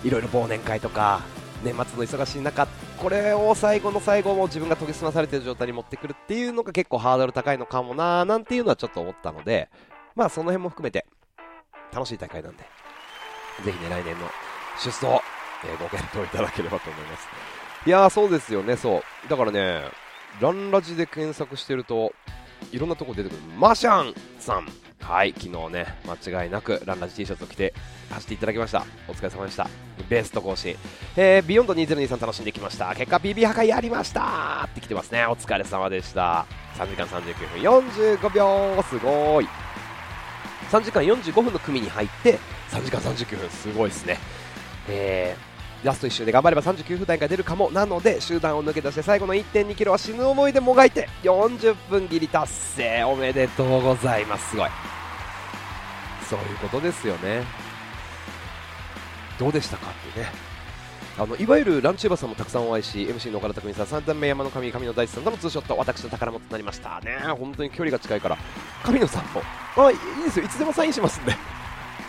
[0.04, 1.20] いろいろ忘年会とか
[1.62, 2.66] 年末の忙しい中
[2.98, 9.68] これを最後の最後も自分が研ぎ澄まされてる状態に持ってくるっていうのが結構ハードル高いのかもなーなんていうのはちょっと思ったので、
[10.14, 11.06] まあその辺も含めて
[11.92, 12.64] 楽しい大会なんで、
[13.64, 14.26] ぜひね、来年の
[14.82, 15.20] 出走、
[15.64, 17.28] え、ご検討いただければと思います。
[17.86, 19.28] いやー、そうですよね、そう。
[19.28, 19.82] だからね、
[20.40, 22.12] ランラジで検索してると、
[22.70, 23.38] いろんなとこ出てくる。
[23.58, 24.66] マシャンさん。
[25.00, 27.74] はい、昨日ね、間違いなくランラジ T シャツを着て
[28.10, 28.86] 走っていただきました。
[29.08, 29.68] お疲れ様でした。
[30.08, 30.76] ベスト更新。
[31.16, 32.94] えー、ビヨンド2023楽しんできました。
[32.94, 35.26] 結果 PB 破壊やりましたって来てますね。
[35.26, 36.46] お疲れ様でした。
[36.76, 38.82] 3時間39分45秒。
[38.84, 39.48] すごい。
[40.70, 42.38] 3時間45分の組に入って
[42.70, 44.18] 3時間39分すごいですね。
[44.88, 45.51] えー
[45.82, 47.70] ラスト1周で頑張れば39分台が出るかも。
[47.70, 53.04] なので集団を抜け出して最後の1 2キロは死ぬ思いでもがいて40分切り達成。
[53.04, 54.50] おめでとうございます。
[54.50, 54.68] すごい。
[56.28, 57.44] そういうことですよね。
[59.38, 60.26] どうでしたかってね。
[61.18, 65.76] あのいわゆるランチューバーさんもたくさんお会いし MC の岡田匠さん三段目山の神神野大地さんとのツーショット。
[65.76, 67.18] 私の宝物となりましたね。
[67.38, 68.38] 本当に距離が近いから
[68.84, 69.42] 神野さんも。
[69.76, 70.44] あいいですよ。
[70.44, 71.36] いつでもサインしますんで。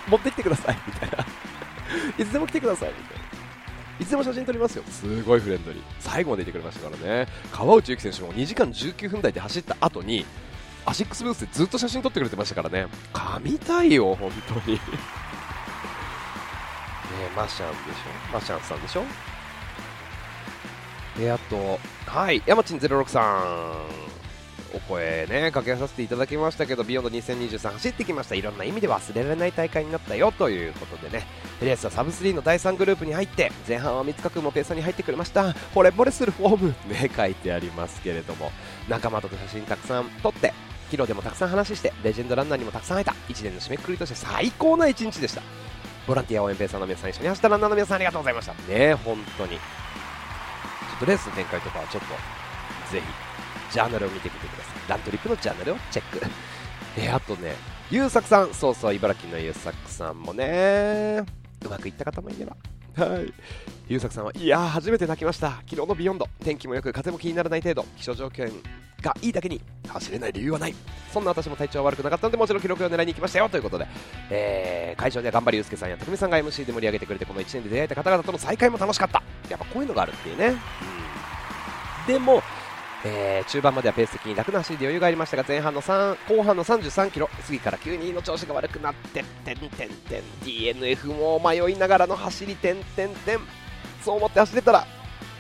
[0.08, 0.78] 持ってきてください。
[0.86, 1.26] みたいな。
[2.18, 2.90] いつでも来てください。
[2.90, 3.23] みたいな。
[4.04, 4.84] いつでも写真撮りますよ。
[4.90, 7.28] すごいフレンドリー最後までいてくれましたからね。
[7.54, 10.26] 川内優輝選手も2時間19分台で走った後に
[10.86, 12.88] アシックスブースでずっと写真撮ってくれてましたからね。
[13.14, 14.76] 神対応本当に。
[14.76, 14.82] ね
[17.34, 18.34] マシャンでしょ？
[18.34, 19.04] マシャンさんでしょ？
[21.18, 24.04] であとはい山ちん06さん。
[24.76, 28.36] お声ねかけさせていただきましたけどビヨンド2023走ってきました。
[28.36, 31.26] いろんな意味で忘れられない大会になったよということでね。
[31.66, 35.52] レースはサブ3の第3グループに入って前半は三塚君もペースに入ってくれました。
[35.74, 36.68] 惚れ惚れするフォーム。
[36.88, 38.52] ね書いてありますけれども。
[38.90, 40.54] 仲間と写真たくさん撮って
[40.90, 43.12] キロでもたくさん話してレジェンドランナーにもたくさん会えた。
[43.30, 45.42] 1年の締めくくりとして最高な1日でした。
[46.08, 48.54] ボランティア応援ペーサーの皆さん一緒に走ったランナーの皆さんありがとうございました。
[48.72, 49.52] ね本当に。
[49.52, 49.60] ちょ
[50.98, 52.08] っとレースの展開とかはちょっと
[52.94, 54.90] ぜひジャーナルを見てみてください。
[54.90, 56.22] ラントリップのジャーナルをチェック。
[56.98, 57.56] えー、あとね
[57.90, 58.54] 優作さん。
[58.54, 62.56] そうそう茨城の優作さんもねうまくいった方もいれば。
[62.96, 63.34] はい。
[63.88, 65.52] 優作さんはいやー初めて泣きました。
[65.70, 66.28] 昨日のビヨンド。
[66.44, 67.86] 天気もよく風も気にならない程度。
[67.98, 68.52] 気象条件
[69.02, 70.76] がいいだけに走れない理由はない。
[71.12, 73.88] そんな私も体調悪くなかったのでもちろん記録を狙いに行きましたよということで、
[74.32, 79.22] えー、会場では頑張りゆうすけさんや匠さんが MC で盛り上げてくれてこの1年で出会えた方々との再会も楽しかった。
[79.50, 80.56] やっぱこういうのがあるっていうね、
[82.08, 82.42] うん、でも
[83.06, 90.22] えー、中盤まではペース的に楽な走りで余裕がありましたが前半の3後半の33キロ過ぎから急にの調子が悪くなっててんてんてん。
[90.46, 93.40] DNF も迷いながらの走りてんてんてん。
[94.04, 94.88] そう思って走れたら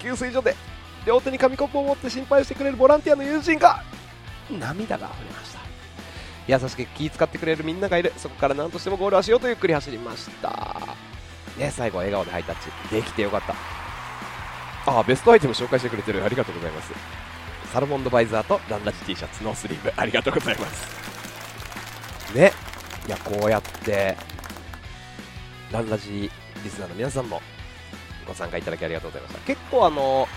[0.01, 0.55] 給水所で
[1.05, 3.81] 両手に紙コップを持って心配してくれるボランティアの友人が
[4.49, 5.59] 涙が溢れました。
[6.45, 8.11] 優しく気遣ってくれるみんながいる。
[8.17, 10.81] そこから何としてもゴールはしようとゆっくり走りました。
[11.57, 12.55] ね最後は笑顔でハイタッ
[12.89, 12.93] チ。
[12.93, 13.53] できてよかった。
[14.85, 16.23] ああベストアイテム紹介してくれてる。
[16.25, 16.91] ありがとうございます。
[17.73, 22.35] サルモンドバイザーとランラジ T シャツのスリーブありがとうございます。
[22.35, 22.51] ね。
[23.07, 24.15] いやこうやって
[25.71, 26.29] ランラジ
[26.63, 27.41] リスナーの皆さんも
[28.27, 29.41] ご参加いただきありがとうございました。
[29.41, 30.27] 結構あの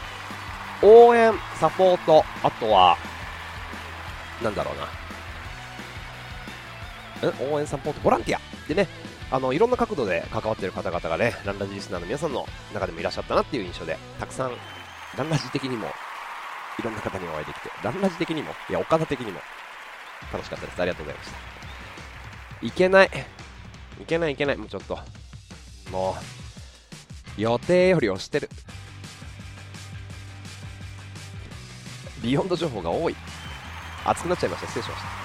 [0.83, 2.97] 応援サポートあとは
[4.43, 4.77] なんだろう
[7.29, 7.53] な。
[7.53, 8.41] 応援サポートボランティア。
[8.67, 8.89] でね
[9.31, 14.53] あのいろんな角度で関わっている方々がねランラジリスナーの皆さんの中でもいらっしゃったなっていう印象でたくさん
[15.19, 15.89] ランラジ的にも
[16.79, 19.41] いろんな方にお会いできて、ランラジ的にも、いや、岡田的にも、
[20.33, 20.83] 楽しかったです。
[20.83, 22.67] ありがとうございました。
[22.67, 23.11] いけない。
[24.01, 24.57] いけないいけない。
[24.57, 24.99] もうちょっと。
[25.91, 26.17] も
[27.39, 28.51] う、予定より押してる。
[32.23, 33.17] ビヨンド情報が多い。
[34.05, 34.67] 熱くなっちゃいました。
[34.67, 35.16] 失礼しました。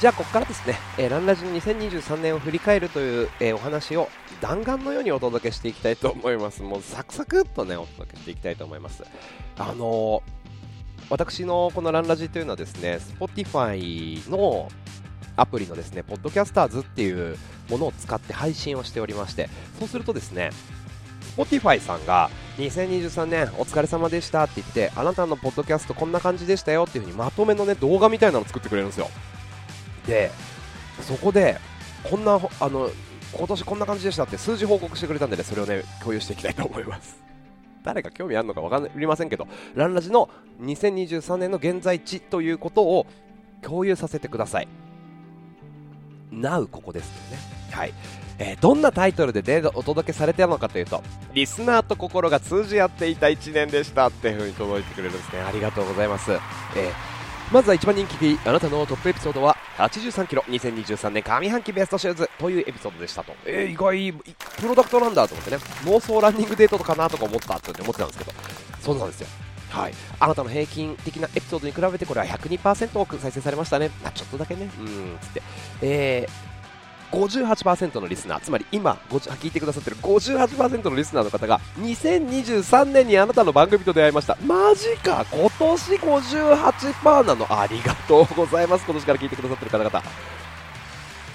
[0.00, 4.08] じゃあ、ここからですね、えー、ランラジの2023年を振り返るという、えー、お話を
[4.40, 6.62] 弾丸のようにお届けしていきたいと思います。
[6.62, 9.04] もうサクサクっとね、お届けしていきたいと思います。
[9.58, 10.22] あのー、
[11.10, 14.70] 私のこのランラジというのはですね、Spotify の
[15.36, 17.36] アプリのですね、ポッドキャスターズっていう
[17.68, 20.48] ものを使って配信をしておりまして、そうするとですね、
[21.36, 29.10] Spotify さんが2023年お疲れ様でしたって言って、あなたのポッドキャストこんな感じでしたよっていう風にまとめのね、動画みたいなのを作ってくれるんですよ。
[30.10, 30.32] で
[31.02, 31.56] そこで
[32.02, 32.90] こんなあの
[33.32, 37.16] 今年こんな感じでしたって数字報告してくれたんでねそれをね共有していきたいと思います。
[37.84, 40.28] 誰か興味あるのか分かりませんけどランラジの
[40.60, 43.06] 2023年の現在地ということを
[43.62, 44.68] 共有させてください。
[46.32, 47.38] Now ここですよね。
[47.70, 47.94] はい。
[48.38, 51.02] えー、どんなタイトルでデータお届けされてるのかというと
[51.34, 55.40] リスナーと心が通じ合っていた1年でしたっていう風に届いてくれるんですね。
[55.40, 57.19] ありがとうございます、えー
[57.50, 63.32] まずは一番人気あなたのトップエピソードは83キロ2023年上半期ベストシューズというエピソードでしたと。
[63.44, 64.12] えー、意外
[64.60, 68.32] プロダクトなんだと思ってね妄想ランニングデートかなとか思ったって思ってたんですけど。
[68.80, 69.26] そうなんですよ。
[69.70, 75.42] はい、あなたの平均的なエピソードに比べてこれは102%多く再生されましたね、まあ、ちょっとだけね、うんつって、
[75.80, 76.49] えー、
[77.10, 84.36] 58%のリスナー、つまり今聞いてくださってる58%のリスナーの方が2023年にあなたの番組と出会いました。
[84.46, 87.46] マジか今年58%なの。
[87.48, 88.84] ありがとうございます。
[88.84, 90.02] 今年から聞いてくださってる方々。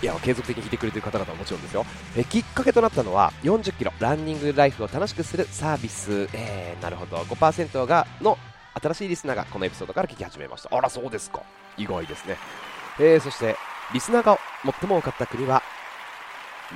[0.01, 1.85] いや継続的に聞いてくれてる方々はもちろんですよ。
[2.15, 7.17] えきっかけとなったのは40キロランニングライフを楽しくするサービス、えー、なるほど。
[7.17, 8.37] 5%がの
[8.81, 10.75] 新しいリスナーがこのエピソードから聞き始めました。
[10.75, 11.41] あらそうですか。
[11.77, 12.37] 意外ですね、
[12.99, 13.55] えー、そして
[13.93, 15.61] リスナーが最も多かった国は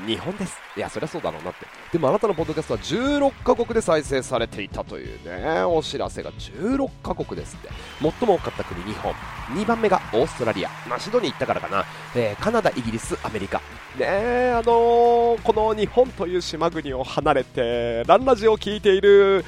[0.05, 0.57] 日本です。
[0.77, 1.65] いや、そりゃそうだろうなって。
[1.91, 7.69] でもあなたのポッドキャストは16カ国で再生されていたというね、お知らせが16カ国ですって。
[7.99, 9.13] 最も多かった国、日本。
[9.55, 10.69] 2番目がオーストラリア。
[10.87, 11.85] まあ、シドニー行ったからかな。
[12.15, 13.57] えー、カナダ、イギリス、アメリカ。
[13.57, 13.63] ね
[14.01, 19.43] え、あのー、この日本という島国を離れて、ランラジを聞いている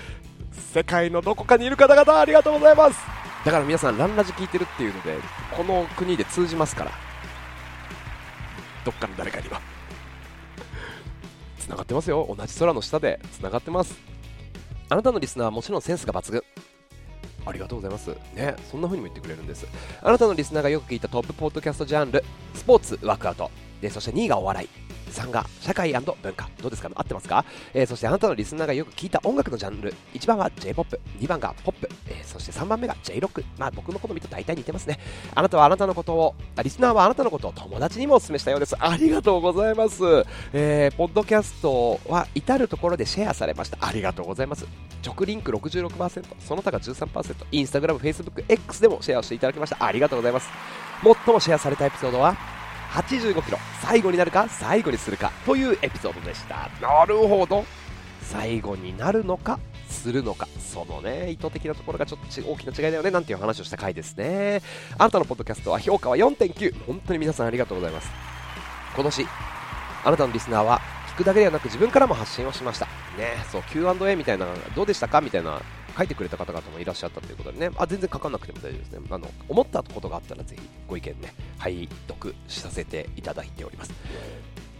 [0.51, 2.99] 世界のどこかにいる方々、ありがとうございます。
[3.45, 5.17] だから皆さん、ランラジ聞いてるっていうので、
[5.55, 7.10] この国で通じますから。
[8.85, 9.61] どっかの誰かには。
[11.59, 12.33] 繋がってますよ。
[12.35, 13.99] 同じ空の下でつながってます。
[14.89, 16.43] あなたのリスナーはもちろんセンスが抜群。
[17.45, 18.09] ありがとうございます。
[18.35, 19.65] ねそんな風にも言ってくれるんです。
[20.01, 23.51] あなたのリスナーがよく聞いたトップポッドキャストジャンルスポーツワークアウト。
[23.81, 24.90] でそして2位がお笑い。
[25.11, 26.89] 3が社会文化どうですか？
[26.95, 29.93] 合ってますか、えー、そしてあなたのリスナーがよく聞いた音楽のジャンル。
[30.13, 34.99] 1番は J-POP2 番がポップ、えー、そして3番目が J-ROCK まあ僕の好みと大体似てますね。
[35.35, 38.75] あなたはあなたのことをリスナーはあなたのことを友達にもお勧めしたようです。
[38.79, 40.03] ありがとうございます、
[40.53, 43.77] えー、ポッドキャストは至るところでシェアされました。
[43.81, 44.65] ありがとうございます。
[45.05, 49.83] 直リンク66%その他が13%インスタグラム、フェイスブック、X でもシェアしていただきました。
[49.83, 50.47] ありがとうございます。
[51.03, 52.35] 最もシェアされたエピソードは
[52.91, 56.69] 85キロ最後になるか最後にするかというエピソードでした。
[56.81, 57.65] なるほど。
[58.21, 64.61] 最後になるのかするのかそのね意図的なところがちょっと大きな違いだよねなんていう話をした回ですね。
[64.97, 68.09] あなたのポッドキャストは評価は4.9本当に皆さんありがとうございます。
[68.95, 69.25] 今年
[70.03, 70.79] あなたのリスナーは
[71.13, 72.85] 聞くだけではなく自分からも発信をしました。
[73.17, 75.19] ねそう Q&A みたいなどうでしたか？
[75.19, 75.61] みたいな
[75.97, 78.99] 書いてくれた方々もいらっしゃったということでね、あ全然書かなくても大丈夫ですね。
[79.09, 83.93] あの思ったことがあったらぜひご意見ね、拝読させていただいております。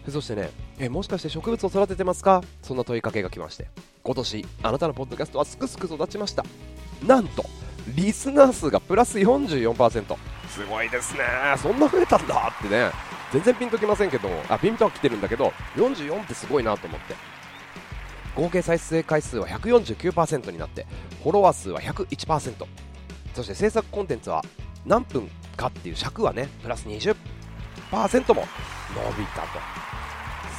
[0.10, 2.42] そしてね、えもしかして植物を育ててますか？
[2.64, 3.68] そんな問いかけが来まして、
[4.04, 6.44] 今年あなたのポッドキャストはすくすく育ちました。
[7.06, 7.46] なんと、
[7.96, 10.18] リスナー数がプラス44%。
[10.50, 11.20] すごいですね。
[11.58, 12.90] そんな増えたんだってね。
[13.32, 17.16] 全然ピンときませんけど、あ、ピンとは来てるんだけど、44ってすごいなと思って。
[18.36, 20.86] 合計再生回数は149%になって
[21.24, 22.66] フォロワー数は101%
[23.34, 24.44] そして制作コンテンツは
[24.86, 27.16] 何分かっていう尺はねプラス20%も
[27.92, 29.48] 伸びたと。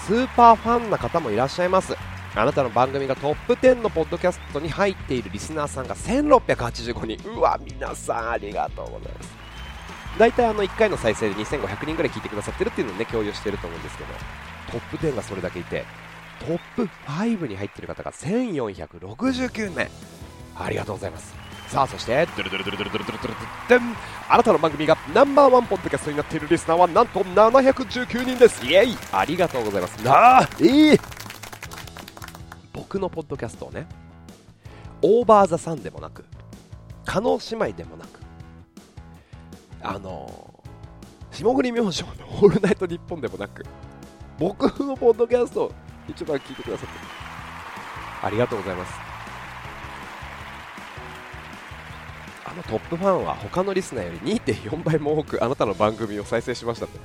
[0.07, 1.95] スーパーファンな方もいらっしゃいます。
[2.35, 7.31] あなたの番組がトップ10のポッドキャストに入っているリスナーさんが1685人。
[7.31, 9.31] うわ皆さんありがとうございます。
[10.19, 14.11] 大体あの1回の再生で2500人ぐらい聞いてくださってるっていうのをね共有してると思うんですけど
[14.73, 15.85] トップ10がそれだけいて
[16.47, 19.89] トップ5に入っている方が1469名。
[20.57, 21.43] ありがとうございます。
[21.69, 23.35] さあそしてドゥルドゥルドゥルドゥルドゥルドゥル
[23.71, 23.97] ドゥル
[24.29, 30.99] あなたの番組がナンバーワンポッドキャストになっているリスナーはなんと719人ですイエイありがとうございますなあいい
[32.75, 33.87] 僕のポッドキャストをね
[35.01, 36.27] オーバーザさんでもなく
[37.07, 38.21] 加納姉妹でもなく
[39.81, 40.63] あの
[41.31, 43.65] 霜降り明星の「オールナイトニッポン」でもなく
[44.39, 45.73] 僕のポッドキャスト
[46.09, 46.95] 一番聞いてくださって。
[48.23, 48.93] ありがとうございます。
[52.45, 56.99] あのトップファンは他のリスナーより2.4倍も多くあなたの番組を再生しましたって。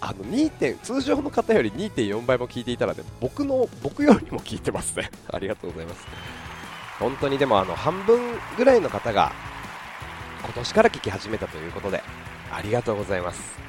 [0.00, 5.10] あの2点通常の方より2.4倍も聞いていたらね僕の僕よりも聞いてますね。
[5.32, 6.06] ありがとうございます。
[6.98, 8.20] 本当にでもあの半分
[8.56, 9.32] ぐらいの方が
[10.44, 12.02] 今年から聞き始めたということで
[12.50, 13.67] ありがとうございます。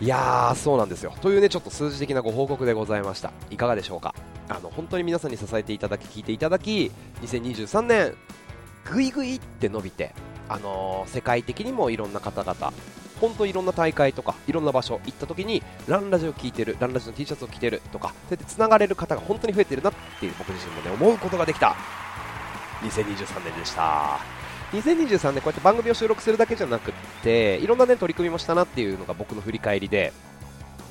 [0.00, 1.12] いやー、そうなんですよ。
[1.22, 3.32] というね、ちょっと数字的なご報告でございました。
[3.50, 4.14] いかがでしょうか？
[4.48, 6.90] あの、本当に皆さんに支えていただき、聞いていただき、
[7.22, 8.14] 2023年、
[8.84, 10.14] ぐいぐいって伸びて、
[10.48, 12.72] あのー、世界的にもいろんな方々、
[13.20, 21.76] 本当にいろんな大会とか、いろんな場所行った時に、ランラジを聞いてる、ランラジの T シャツを着てるとか、そうやって繋がれる方が本当に増えてるなっていう僕自身もね、思うことができた、
[22.82, 24.33] 2023年でした。
[24.72, 30.12] 2023年こうやって番組を収録するだけじゃなくっていろんなね取り組みもしたなっていうのが僕の振り返りで、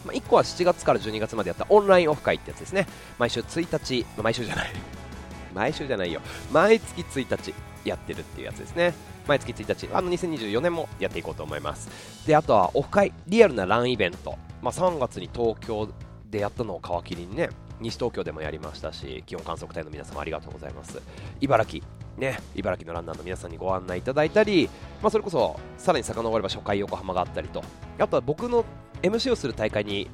[0.05, 2.87] まあ、1個は7月から12月までやったオンラインオフ会ってやつですね。
[3.17, 4.71] 毎週1日、まあ、毎週じゃない。
[5.53, 6.21] 毎週じゃないよ。
[6.51, 7.53] 毎月1日
[7.85, 8.93] やってるっていうやつですね。
[9.27, 11.89] 毎月1日あの2024年もやっていこうと思います。
[12.27, 15.89] であとはオフ会リアルなランイベント、まあ、3月に東京
[16.29, 17.49] でやったのを皮切りにね
[17.79, 21.01] 西東京でもやりましたし気温観測隊の皆様ありがとうございます。
[21.41, 22.02] 茨城。
[22.17, 24.69] ね茨城のランナーの皆さんにご案内いただいたり、
[25.01, 27.63] まあ、それこそさらに遡れば初回横浜があったりと。
[27.99, 28.65] あとは僕の
[29.01, 30.09] MC をする大会に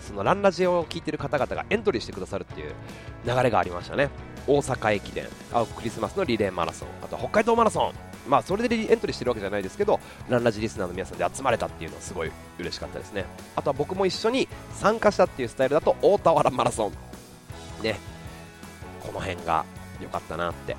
[0.00, 2.72] そのランラジオを聞いてる方々がエントリーしてくださるっていう
[3.26, 4.08] 流れがありましたね。
[4.46, 7.92] 大阪駅伝あクリスマスのリレーマラソンあと北海道マラソン。
[8.28, 13.24] まあそれでエントリーしてるわけじゃないですけどランラジリスナーの皆さんで集まれたっていうのはすごい嬉しかったですね。
[13.56, 16.92] あとは僕も一緒に参加したっていうスタイルだと大田原マラソン。
[17.82, 17.98] ね。
[19.00, 19.64] この辺が
[20.00, 20.76] 良かったなって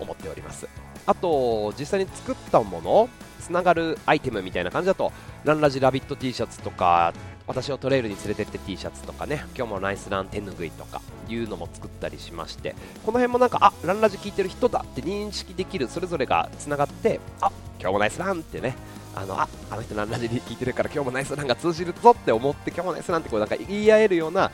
[0.00, 0.68] 思っております。
[1.06, 3.08] あと実際に作ったもの
[3.40, 5.12] つながるアイテムみたいな感じだと
[5.44, 7.14] ランラジラビット T シャツとか
[7.46, 12.74] 私をトレイルに連れてって T シャツとかね今日もナイスラン手ぬぐいとかいうのも作ったりしまして
[13.04, 18.74] この辺もなんかあランラジ聞いてる人だって認識できるそれぞれがつながってあ今日もナイスランってね
[19.14, 24.50] あのああの人ランラジに聞いてるから今日もナイスランが通じるぞって思って今日もナイスランってこうなんか言い合えるような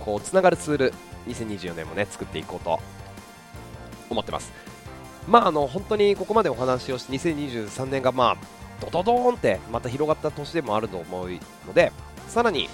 [0.00, 0.94] こうつながるツール
[1.28, 2.80] 2024年もね作っていこうと
[4.12, 4.52] 思ってます。
[5.28, 8.36] まああの本当にここまでお話をして2023年がまあ
[8.80, 11.30] ドドドーンってまた広がった年でもあると思う
[11.66, 11.92] ので
[12.28, 12.68] さらに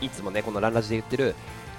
[0.00, 1.34] いつもねこのランラジで言ってる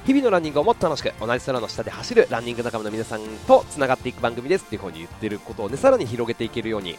[0.05, 6.97] 日々のランニングをもっと楽しく同じ空の下で走るランニング仲間の皆さんとつながっていく番組ですっていう風に言ってることをねさらに広げていけるように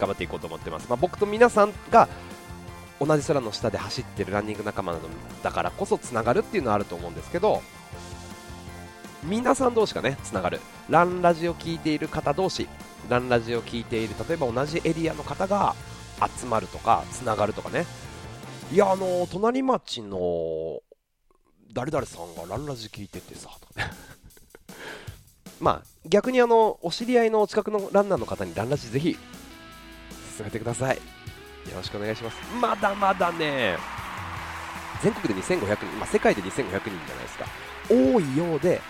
[0.00, 2.08] 頑張っていこうと思ってます、まあ、僕と皆さんが
[3.00, 4.98] 同じ空の下で走ってるランニング仲間
[5.42, 7.62] だからこそつながるっていうのはあると思うんですけど
[9.24, 10.60] 皆さん同士がねつながる。
[10.88, 12.68] ランラジを聞いている方同士。
[13.08, 15.74] ランラジを聞いている例えば同じエリアの方が
[16.38, 17.86] 集まるとかつながるとかね。
[18.72, 20.80] いやあの隣町の
[21.72, 23.80] 誰々さんがランラジ聞いててさとか。
[23.80, 23.90] ね
[25.60, 29.18] まあ逆にあのお知り合いのお近くのランナーの方にランラジぜひ
[30.36, 30.96] 進めてください。
[30.96, 31.02] よ
[31.76, 32.36] ろしくお願いします。
[32.60, 33.76] まだまだね
[35.02, 37.46] 全国で2500人、まあ、世界で2500人じゃないですか。
[37.88, 38.80] 多いようで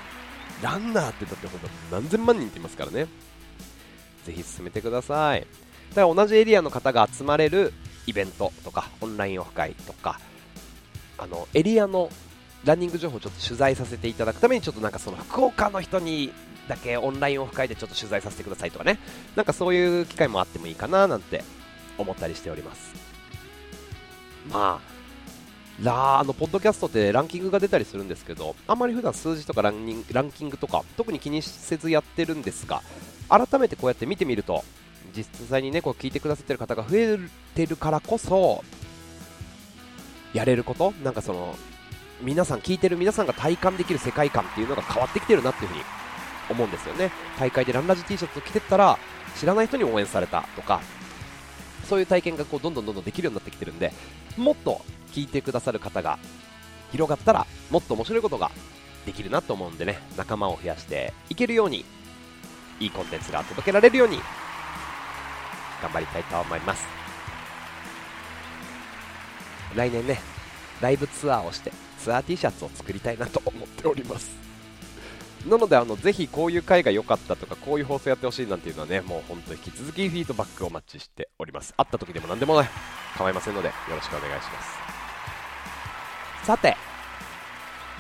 [0.62, 3.06] ランナーってだってほんと何千万人っていますからね。
[4.24, 5.46] ぜひ進めてください。
[5.90, 7.72] だから同じエリアの方が集まれる
[8.06, 10.20] イベントとかオンラインオフ会とか
[11.18, 12.10] あのエリアの
[12.64, 16.32] ランニング情報をちょっと取材させていただくためにちょっとなんかその福岡の人に
[16.68, 18.98] だけオンラインオフ会でちょっと取材させてくださいとかね。
[19.34, 21.42] なんかそういう機会もあってもいいかななんて
[21.98, 22.94] 思ったりしております。
[24.52, 24.89] まあ
[25.86, 32.82] あのポッドキャストってランキングが出たりするんですけどあんまり普段数字とかランランキングとか特に気にせずやってるんですが
[33.28, 34.62] 改めてこうやって見てみると
[35.14, 37.18] 実際にねこう聞いてくださってる方が増え
[37.54, 38.62] てるからこそ
[40.34, 41.56] やれることなんかその
[42.20, 45.82] 皆さん聞いてる皆さんが体感できる世界観っていうのが変わってきてるなっていうふうに
[46.50, 47.10] 思うんですよね。
[47.38, 48.98] 大会でランラジ T シャツを着てったら
[49.36, 50.82] 知らない人に応援されたとか
[51.88, 53.92] そういう体験がこうどんどんどんどんできるようになってきてるんで
[54.36, 56.18] もっと聞いてくださる方が
[56.92, 58.50] 広がったらもっと面白いことが
[59.06, 61.84] できるなと思うんでね仲間を増やしていけるように
[62.80, 64.18] いいコンテンツが届けられるように
[65.82, 66.86] 頑張りたいと思います。
[69.74, 70.20] 来年ね
[70.80, 74.30] ライブツアーをしてツアー T シャツを作りたいなと思っております。
[75.46, 81.72] なのであのぜひこういう回が良かったとかこういう放送やってほしいなんていうのはねもう本当引き続きフィードバックをお待ちしております。
[81.76, 82.68] 会った時でも何でもね
[83.16, 84.99] 構いませんのでよろしくお願いします。
[86.44, 86.76] さて。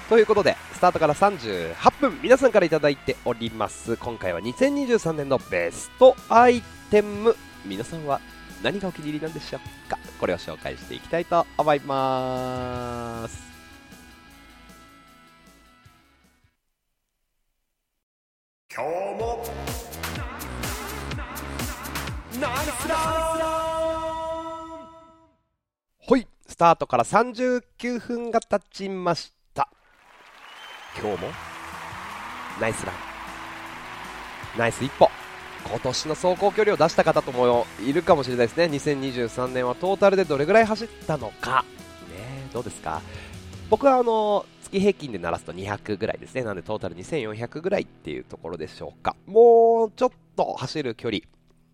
[0.08, 3.96] ということでスタートから38分皆さんから頂いております。
[3.96, 7.36] 今回は2023年のベストアイテム。
[7.64, 8.20] 皆さんは
[8.62, 9.98] 何がお気に入りなんでしょうか？
[10.18, 13.40] これを紹介していきたいと思います。
[18.74, 19.44] 今日も。
[22.40, 22.96] ナイスラ
[26.08, 26.22] はい。
[26.22, 29.70] スタートから39分が経ちました。
[30.94, 31.28] 今日も
[32.60, 32.94] ナイスラン。
[34.58, 35.08] ナイス一歩。
[35.66, 38.64] 今年の走行距離を出した方ともいるかもしれないですね。
[38.66, 41.64] 2023年はトータルでどれぐらい走ったのか。
[42.10, 43.00] ねどうですか？
[43.70, 46.42] 僕はあの月平均で鳴らすと200ぐらいですね。
[46.42, 49.16] なのでトータル2400ぐらいっていうところでしょうか。
[49.26, 51.22] もうちょっと走る距離、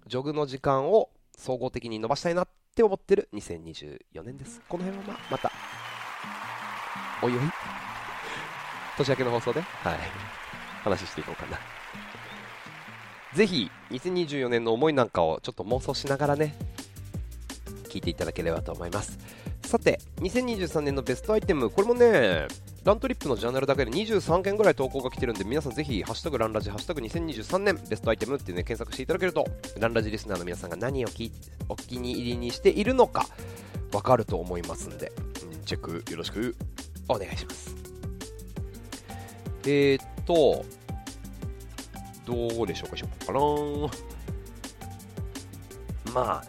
[0.07, 4.61] ジョグの時間を総合的に伸ばしたいなっって思ってる2024年です。
[4.69, 5.51] この辺はままた、
[7.23, 7.41] おいおい、
[8.99, 9.99] 年明けの放送で、はい、
[10.85, 11.59] 話していこうかな。
[13.33, 16.55] ぜひ、2024年の思いなんかをちょっと妄想しながらね、
[17.85, 19.19] 聞いていただければと思います。
[19.65, 22.47] さて2023年のベストアイテムこれもね
[22.87, 29.45] ラントリップのジャーナルだけで23件ぐらい投稿が来てるんで皆さんぜひハッシュタグランラジハッシュタグ2023年ベストアイテムってね検索していただけると
[29.81, 31.33] ランラジリスナーの皆さんが何をき
[31.69, 33.27] お気に入りにしているのか
[33.93, 35.11] わかると思いますんで
[35.65, 36.55] チェックよろしく
[37.09, 37.75] お願いします。
[39.65, 40.65] えー、っと
[42.25, 43.41] どうでしょうかしようかな。
[46.15, 46.43] まあや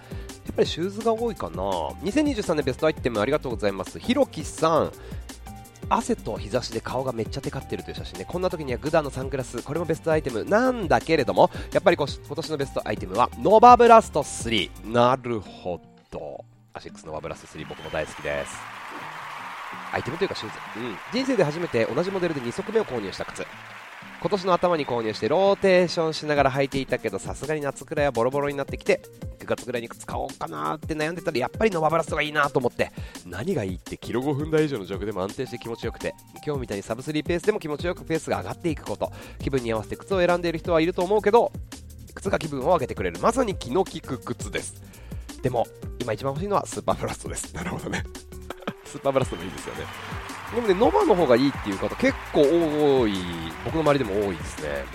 [0.52, 1.64] っぱりシューズが多いかな。
[2.04, 3.98] 2023年ベストアイテムありがとうございます。
[3.98, 4.92] ひろきさん。
[5.90, 8.26] 汗と日差しで顔がめっちゃテカってるという写真ね。
[8.26, 9.62] こんな時にはグダのサングラス。
[9.64, 10.44] これもベストアイテム。
[10.46, 15.80] なんだけれどもやっぱり今年のベストアイテムはノバブラスト3なるほ
[16.12, 16.44] ど。
[16.74, 18.56] アシックスノバブラスト3僕も大好きです。
[19.92, 23.46] アイテムというかシューズ、うん、人生で初めて同じモデルで2足目を購入した靴。
[24.20, 29.02] 今年の頭に購入してローテーションしながら履いていたけどさすがに夏くらいはボロボロになってきて
[29.40, 30.98] 9月ぐらいに使おうかなって。
[30.98, 32.92] 悩んでたらやっぱりノバブラストがいいなと思って
[33.26, 36.16] 何がいいってキロ5分台以上のジョグでも安定して気持ちよくて
[36.46, 41.52] 今日みたいにサブ3ペースでも気持ちよくペースが上がっていくこと気分に合わせて靴を選んでいる人はいると思うけど
[42.16, 44.82] 靴が気分を上げてくれるまさに気の利く靴です
[45.42, 45.66] でも
[46.02, 48.04] 今一番欲しいのはスーパーブラストですなるほどね
[48.86, 49.82] スーパーブラストもいいですよね
[50.56, 53.14] でもね、ノバの方がいいっていう方結構多い、
[53.66, 54.86] 僕の周りでも多いですね。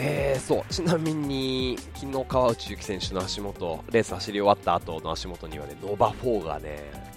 [0.00, 7.08] えー、そう、ちなみに、昨日川内優輝選手の足元、レース走り終わった後の足元にはね、ノバ4がね、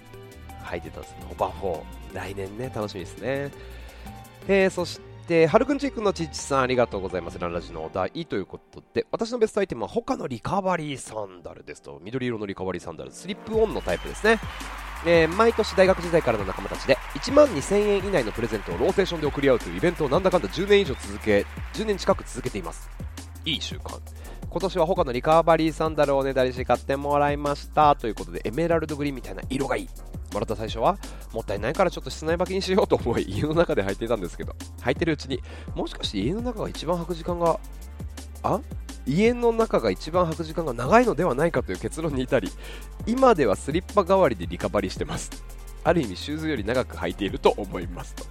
[0.64, 1.16] 入ってたんです。
[1.22, 1.80] ノバ4。
[2.14, 3.52] 来年ね、楽しみですね。
[4.48, 7.40] えー、そして、はるくんちーくんのちっちさんありがとうございます。
[7.40, 14.40] ランラジのお題ということで、私のベストアイテムは他のリカバリーサンダルですと、緑色のリカバリーサンダル、スリップオンのタイプですね。
[15.06, 22.90] えー、毎年大学時代からの仲間たちで1万2000円以内のプレゼントをローテーションで送り合うというイベントをなんだかんだ10年以上続け10年近く続けています。
[23.46, 24.00] いい習慣。
[24.50, 27.96] 今年は他のリカバリーサンダルをおねだりし買ってもらいました。
[27.96, 29.90] ということでエメラルドグリーンみたいな色がいい。
[30.34, 30.98] もらった最初は
[31.34, 35.42] もったいないからちょっと室内履きにしようと思い家の中で履いていたんですけど履いてるうちに
[35.76, 37.60] もしかして家の中が一番履く時間が
[38.44, 38.60] あ
[39.12, 42.50] 家の中が一番履く時間が長いのではないかという結論に至り
[43.06, 45.30] 今ではスリッパ代わりでリカバリーしてます。
[45.84, 48.28] ある意味シューズより長く履いていると思いますと、う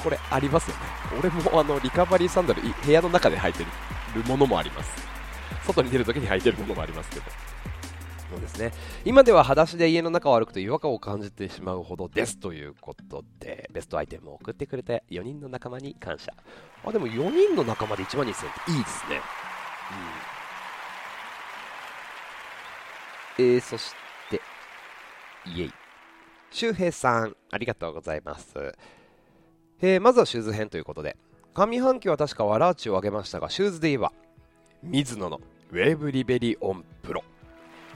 [0.00, 0.82] ん、これありますよね。
[1.18, 3.64] 俺もあのリカバリーサンダル部屋の中で履いて
[4.14, 4.90] るものもあります。
[5.64, 7.47] 外に出るときに履いてるものもありますけど。
[8.30, 8.72] そうですね。
[9.04, 12.38] 今では裸足で家の中を歩くと違和感を感じてしまうほどです。
[12.38, 16.32] ということでベストアイテムを送ってくれた4人の仲間に感謝。
[16.84, 18.34] あでも4人の仲間で1万2000円っ
[18.66, 19.20] ていいですね。
[23.38, 23.44] うん。
[23.44, 23.94] えー、そし
[24.30, 24.40] て
[25.46, 25.72] イエイ。
[26.50, 28.74] 周平さんありがとうございます。
[29.80, 31.16] えー、まずはシューズ編ということで。
[31.54, 34.12] 上半期は確かワラーチを挙げましたがシューズで言えば
[34.82, 35.40] ミズノの
[35.72, 37.24] ウェーブリベリオンプロ。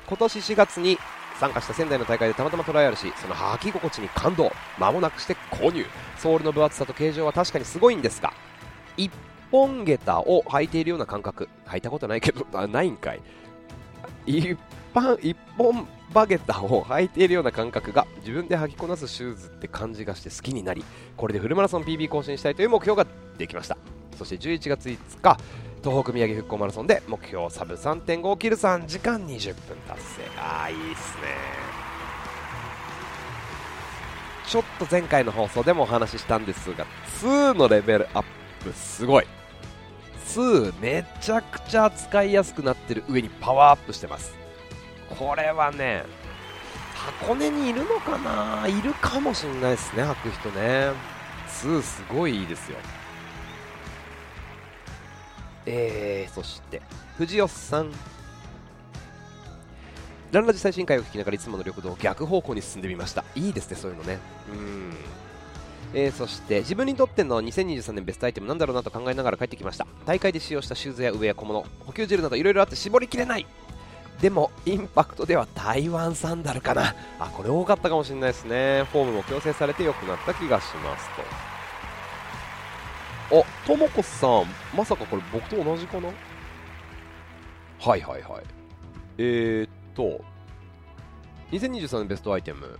[0.06, 0.98] 今年4月に
[1.38, 5.84] 参加した仙台の大会でたまたまトライアルしその履き心地に感動間もなくして購入。
[6.18, 8.32] ソールの分厚さと形状は確かにすごいんですが
[8.96, 9.10] 1
[9.50, 13.20] 本下駄を履いているような感覚履いたことないけどないんかい。
[14.24, 14.56] 一
[14.94, 20.84] 般一本下駄を履いているような感覚が自分で履きこなすシューズって感じがして好きになり
[21.16, 23.76] これでフルマラソン PB 更新したいという目標ができました。
[24.16, 25.38] そして11月5日
[25.82, 30.22] 東北宮城復興マラソンで目標サブ3.5を切る3時間20分達成。
[30.38, 31.22] ああいいっすね。
[34.46, 36.86] ちょっと前回の放送でもお話ししたんですが
[37.22, 38.24] 2のレベルアッ
[38.62, 39.26] プすごい。
[40.26, 44.34] 2めちゃくちゃ使いやすくなってる上にパワーアップしてます。
[45.18, 46.04] これはね
[46.94, 48.68] 箱根にいるのかな？
[48.68, 50.92] いるかもしんないですね履く人ね。
[51.48, 52.78] 2すごいいいですよ。
[55.66, 56.82] えー、そして
[57.16, 57.92] 藤吉さん。
[60.32, 63.22] ランラジ最新回を聞きながらいつもの緑道を逆方向に進んでみました。
[63.34, 64.18] いいですねそういうのね。
[64.50, 64.94] うん。
[65.94, 69.86] えー、そして自分にとっての2023年ベストアイテムなんだろうなと考えながら帰ってきました。
[70.06, 73.46] 大会で使用したシューズや上や小物補給ジェルなどいろいろあって絞りきれない。
[74.22, 76.94] でもインパクトでは台湾サンダルかな。
[77.18, 78.84] あこれ多かったかもしれないですね。
[78.90, 81.41] フォームも矯正されて良くなった気がしますと。
[83.32, 84.44] あ、ともこさん、
[84.76, 86.08] まさかこれ僕と同じかな？
[87.80, 88.42] はいはいはい。
[89.18, 90.22] えー、っと、
[91.50, 92.78] 2023年ベストアイテム。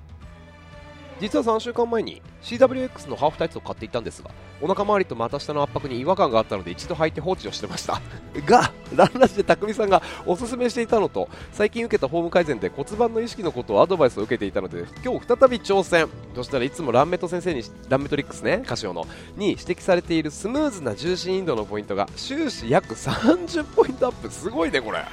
[1.20, 8.00] 実は3週間前に CWX のハーフタイツを買っていたんですが、お腹周りと股下の圧迫に違和感があったので一度履いて放置をしてました。
[8.46, 16.08] がランラジで匠さんがおすすめしていたのと最近受けたフォーム改善で骨盤の意識のことをアドバイスを受けていたので今日再び挑戦。
[16.34, 19.06] そしたらいつもランメト先生にランメトリックスねカシオの
[19.36, 24.30] に指摘されているスムーズな重心インドのポイントが終始約30ポイントアップ。
[24.30, 25.04] すごいねこれ。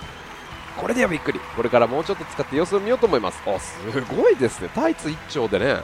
[0.78, 1.40] これではびっくり。
[1.56, 3.42] これからもうちょっと使って様子を見ようと思います。
[3.46, 3.78] あす
[4.16, 4.70] ごいですね。
[4.74, 5.82] タイツ1丁でね。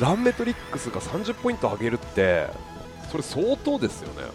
[0.00, 2.48] ランメトリックスが30ポイント上げるって
[3.10, 4.28] それ相当ですよね。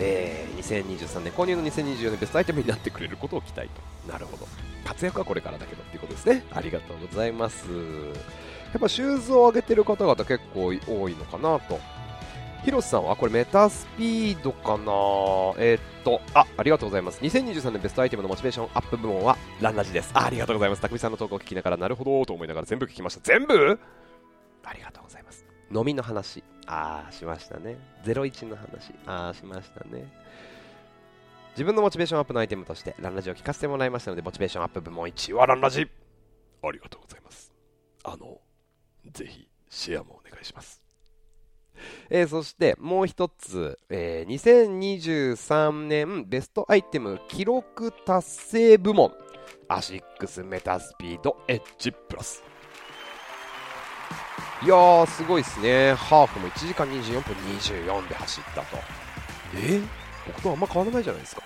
[0.00, 3.68] えー、2023年購入の2024年ベストアイテムになってくれることを期待
[4.06, 4.12] と。
[4.12, 4.46] なるほど。
[4.84, 6.44] 活躍はこれからだけどっていうことですね。
[6.52, 7.64] ありがとうございます。
[7.66, 11.80] やっぱシューズを上げてる方々結構多いのかなと。
[12.64, 14.92] 広瀬さんはこれメタスピードかな？
[15.62, 17.20] えー、っと、あ、ありがとうございます。
[17.20, 20.10] 2023年ベストアイテムのモチベーションアップ部門はランラジです。
[20.14, 20.82] あありがとうございます。
[20.82, 23.20] 匠さんの投稿を聞きながらなるほどと思いながら全部聞きました。
[23.22, 23.78] 全部？
[24.64, 25.46] ありがとうございます。
[25.74, 26.42] 飲みの話。
[26.66, 27.78] ああ、しましたね。
[28.04, 28.92] 01の話。
[29.06, 30.12] ああ、しましたね。
[31.52, 35.88] 自分のモチベーションアップのアイテムとしてランラジを聞かせてもらいましたので、モチベーションアップ部門1位はランラジ
[36.62, 37.52] ありがとうございます。
[38.04, 38.40] あの、
[39.12, 40.87] ぜひシェアもお願いします。
[42.10, 49.12] えー、そしてもう一つ、えー、2023年ベストアイテム記録達成部門。
[49.70, 52.42] アシックスメタスピードエッジプラス。
[54.64, 55.92] いやーすごいですね。
[55.92, 58.78] ハーフも1時間24分24で走ったと。
[59.54, 59.58] え？
[59.58, 59.86] ー、
[60.26, 61.42] 僕とあんま変わらないじゃないですか。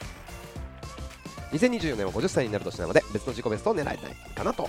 [1.52, 3.96] 2024年は50歳になる年なので別の自己ベストを狙いたい
[4.34, 4.68] かなと。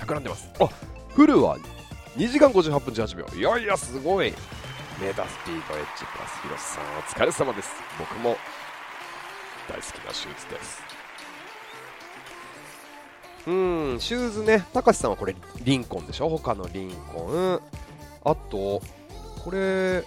[0.00, 0.50] 企んでます。
[0.60, 0.68] あ
[1.14, 1.56] フルは
[2.16, 3.26] 2時間58分18秒。
[3.36, 4.32] いやいやすごい。
[5.00, 7.70] メータースピードエッジプラス広瀬さんお疲れ様です。
[7.98, 8.36] 僕も
[9.68, 10.82] 大好きなシューズです。
[13.46, 13.50] う
[13.96, 14.64] んシューズね。
[14.72, 15.34] たかしさんはこれ
[15.64, 16.28] リンコンでしょ？
[16.28, 17.60] 他のリンコン。
[18.24, 18.80] あと
[19.42, 20.04] これ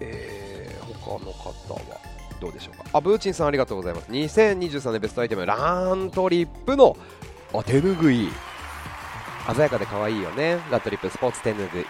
[0.00, 1.80] えー、他の方は
[2.40, 2.84] どうでしょうか？
[2.94, 4.10] あブーチンさんありがとうございます。
[4.10, 6.96] 2023年ベストアイテムラントリップの
[7.52, 8.30] あ手ぬぐい
[9.46, 10.58] 鮮やかで可愛いよね。
[10.70, 11.86] ラットリップスポーツテヌグいい。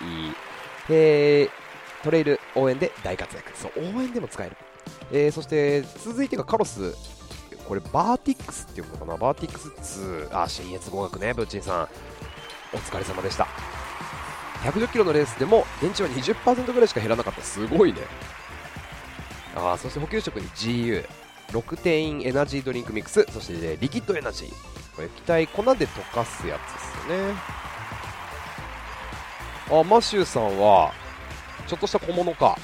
[0.89, 3.53] えー、トレイル応援で大活躍。
[3.57, 4.57] そう、応援でも使える。
[5.13, 6.95] えー、そして続いてがカロス。
[7.69, 9.69] これバーティックスっていうのかなバーティックス
[10.29, 10.37] 2。
[10.43, 11.89] あ、新越合格ね、ブッチンさん。
[12.75, 13.47] お疲れ様でした。
[14.65, 17.43] 110キロのレースでも電池は20%ぐらいしか減らなかった。
[17.43, 18.01] すごいね。
[19.55, 21.05] あそして補給食に GU。
[21.53, 24.51] 6点インエナジードリンクミックス、そして、リキッドエナジー。
[24.95, 27.35] これ液体粉で溶かすやつですよね。
[29.71, 30.93] あマシューさんは
[31.67, 32.59] ちょっとした小物か。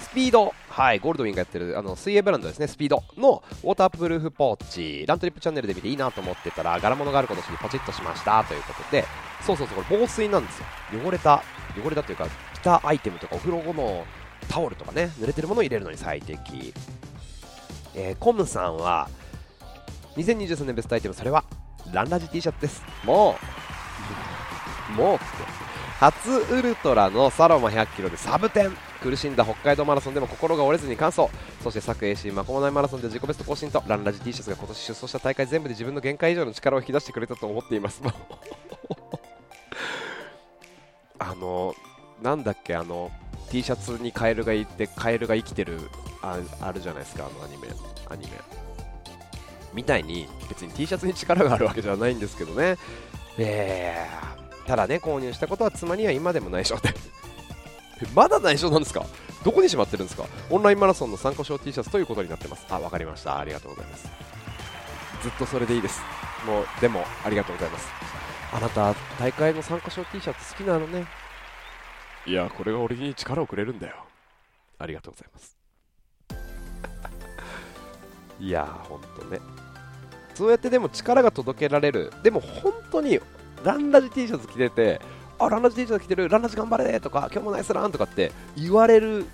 [0.00, 0.54] スピード。
[0.68, 2.68] はいゴールドウィンがやってるあの水泳ブランドですね。
[2.68, 3.02] スピード。
[3.16, 5.04] のウォータープルーフポーチ。
[5.06, 8.44] ラントリップチャンネルで見ていいなと思ってたら柄物があることにポチッとしました。
[8.44, 9.04] ということで。
[9.44, 10.66] そうそうそうこれ防水なんですよ。
[11.04, 11.42] 汚れた
[11.82, 14.04] 汚れたというか着たアイテムとかお風呂後の
[14.48, 16.72] タオルとかね濡れてるものを入れるのに最適。
[17.96, 19.08] えー、コムさんは
[20.16, 21.44] 2023年ベストアイテムそれは
[21.92, 22.82] ランラジ T シャツです。
[23.04, 23.36] も
[24.92, 24.92] う。
[24.92, 25.24] もうって。
[25.98, 28.70] 初ウルトラのサロマ100キロでサブ10
[29.02, 31.28] 苦しんだ北海道マラソンでも心が折れずに完走。
[31.62, 38.02] そして昨 AC マコモナイマラソンで自己ベスト更新とランラジ T シャツが今年出走した大会全部で自分の限界以上の力を引き出してくれたと思っています。
[41.18, 41.74] あの
[42.22, 43.10] なんだっけあの
[43.50, 45.80] T シャツにカエルがいてカエルが生きてる
[46.22, 47.68] ああるじゃないですかあのアニメ。
[48.08, 48.32] アニメ。
[49.74, 52.78] みたいに別に T シャツに力があるわけじゃないんですけどね、
[53.36, 56.94] えー、ただね購入したことは妻には今でも内緒で
[58.14, 59.04] まだ内緒なんですか？
[59.44, 60.24] どこにしまってるんですか？
[60.50, 62.66] オンラインマラソンの参加賞 T シャツということになってます。
[62.70, 63.38] あわかりました。
[63.38, 64.08] ありがとうございます。
[65.22, 66.00] ずっとそれでいいです。
[66.46, 67.88] もうでもありがとうございます。
[68.52, 71.06] あなた大会の参加賞 T シャツ好きなのね。
[72.26, 73.96] いやこれが俺に力をくれるんだよ。
[74.78, 75.55] ありがとうございます
[78.38, 79.40] いやーほんとね。
[80.34, 82.12] そうやってでも力が届けられる。
[82.22, 83.18] でも本当に
[83.64, 85.00] ランラジ T シャツ着てて
[85.38, 86.28] あランラジ T シャツ着てる。
[86.28, 89.26] ランラジ頑張れとか今日もナイスランとかって言われる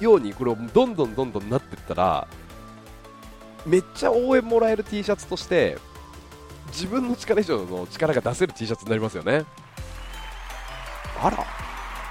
[0.00, 2.28] ようにこれをどんどんどんどんなっていったら
[3.64, 5.78] めっちゃ応援もらえる T シャツとして
[6.68, 9.44] 自分の力以上の力が出せる T シャツになりますよね。
[11.22, 11.44] あら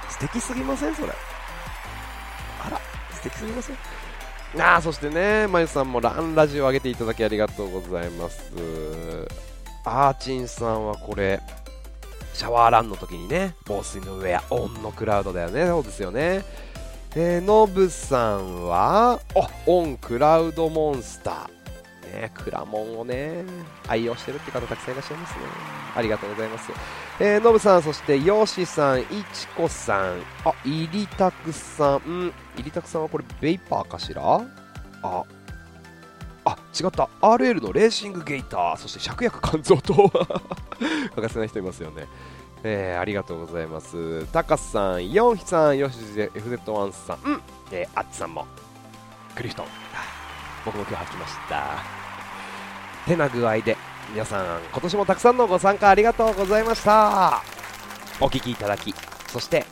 [0.10, 0.96] 素敵すぎません？
[0.96, 1.10] それ。
[2.66, 2.80] あら
[3.12, 3.76] 素敵すぎません？
[4.58, 8.52] あそしてね、まゆさんもランラジオ上げていただきありがとうございます。
[9.84, 11.42] アーチンさんはこれ、
[12.34, 16.44] シャワーランの時にね、防水のウェア、オンのクラウドだよね、そうですよね。
[17.14, 19.20] で、ノブさんは、
[19.66, 21.65] オンクラウドモンスター。
[22.16, 23.44] ね、クラモンをね、
[23.88, 25.40] 愛用してるって方たくさんいらっしゃいますね。
[25.96, 26.72] ありがとうございます。
[27.20, 34.22] えー、ノブさん、そしてヨシさん、いちこさん、あ、いりたくさん、いりたくさんはこれベイパーかしら？
[35.04, 35.24] あ、
[36.46, 37.10] あ、違った。
[37.22, 40.10] RL のレーシングゲーター、そして芍薬肝臓と
[41.16, 42.08] 欠かせない人いますよね。
[42.64, 44.26] えー、ありがとうございます。
[44.28, 47.42] タカさん、ヨンヒさん、ヨシ FZ1 さん、うん、
[47.72, 48.48] えー、アッチさんも、
[49.36, 49.66] クリフトン。
[50.66, 52.05] 僕も今日履きました
[53.06, 53.78] てな具合で。
[54.12, 57.42] 皆さん今年もたくさんのご参加ありがとうございました。
[58.22, 58.94] お聴きいただき
[59.28, 59.66] そして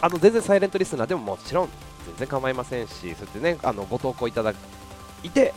[0.00, 1.68] あの全然サイレントリスナーでももちろん
[2.06, 4.54] 全然構いませんしそうやってねあのご投稿いただ
[5.22, 5.52] いて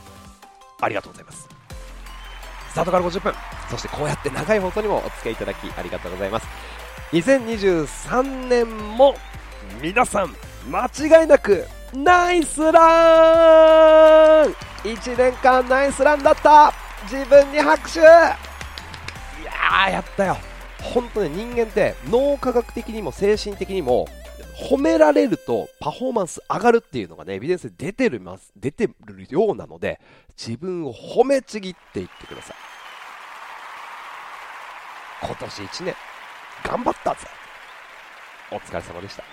[0.82, 1.48] ありがとうございます。
[2.70, 3.34] スタートから50分
[3.72, 6.48] そしてこうやって長い放送にもお付き合いいただきありがとうございます。
[7.14, 9.16] 2023年も
[9.82, 10.36] 皆さん
[10.70, 10.86] 間
[11.22, 14.54] 違いなくナイスラン
[14.84, 16.87] !1 年間ナイスランだった!
[17.10, 18.00] 自分に拍手。
[18.00, 20.38] いやーやったよ。
[20.94, 24.08] 本当ね人間って脳科学的にも精神的にも
[24.70, 30.00] 褒められるとパフォーマンス上がるっていうのがねエビデンスで出てるます出てるようなので
[30.38, 32.56] 自分を褒めちぎっていってください。
[35.24, 35.96] 今年1年
[36.64, 37.28] 頑張ったぜ。
[38.52, 39.24] お疲れ様でした。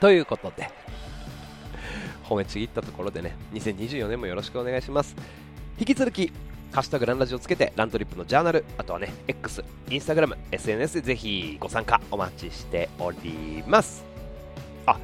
[0.00, 0.68] ということで
[2.24, 5.16] 褒めちぎったところでね2024年もよろしくお願いします。
[5.76, 6.32] 引き続き
[6.72, 14.04] ハッシュタグランラジをつけてラントリップのジャーナルあとはね X、インスタグラム、SNS でぜひご参加お待ちしております。
[14.86, 14.96] あ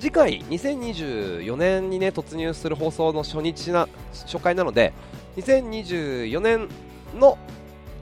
[0.00, 4.92] 次回2024年にね突入する放送の初日な初回なので
[5.36, 6.68] 2024年
[7.16, 7.38] の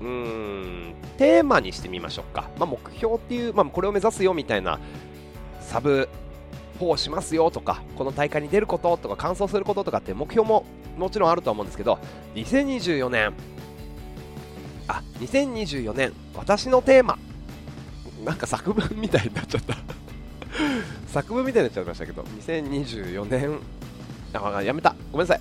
[0.01, 4.81] うーんテーマにしてみましょうか、まあ、目標っていう、まあ、これを目指すよみたいな
[5.61, 6.09] サブ
[6.79, 10.65] 4しますよとかこの大会に出ることとか完走することとかって目標も
[10.97, 11.99] もちろんあると思うんですけど
[12.34, 13.32] 2024年
[14.88, 17.18] あ2024年私のテーマ。
[18.24, 19.76] なんか作文みたいになっちゃった。
[21.09, 23.59] 作文みたいになっちゃいましたけど2024年
[24.34, 24.95] あやめた。
[25.12, 25.41] ごめんなさ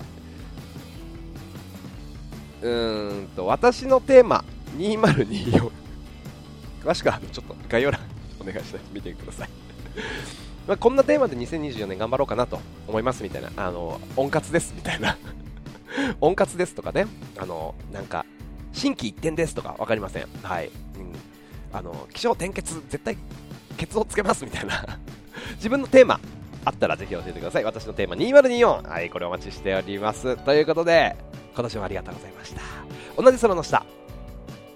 [2.62, 4.44] うーんと私のテーマ。
[4.78, 5.70] 2024
[6.84, 8.00] 詳しくはちょっと概要欄
[8.40, 9.48] お願いして見てください。
[10.70, 15.18] まあこんなテーマで2024年頑張ろうかなと思いますみたいなあの温活ですみたいな。
[16.22, 17.08] 温活ですとかね。
[17.36, 18.24] あのなんか
[18.72, 20.28] 心機一転ですとか分かりません。
[20.44, 20.72] はい、うん、
[21.72, 23.18] あの気象転結絶対
[23.78, 25.00] ケツをつけますみたいな。
[25.56, 26.20] 自分のテーマ
[26.64, 27.64] あったらぜひ教えてください。
[27.64, 30.36] 私のテーマ2024はいこれお待ちしております。
[30.36, 31.16] ということで
[31.52, 32.60] 今年もありがとうございました。
[33.20, 33.84] 同じ空の下。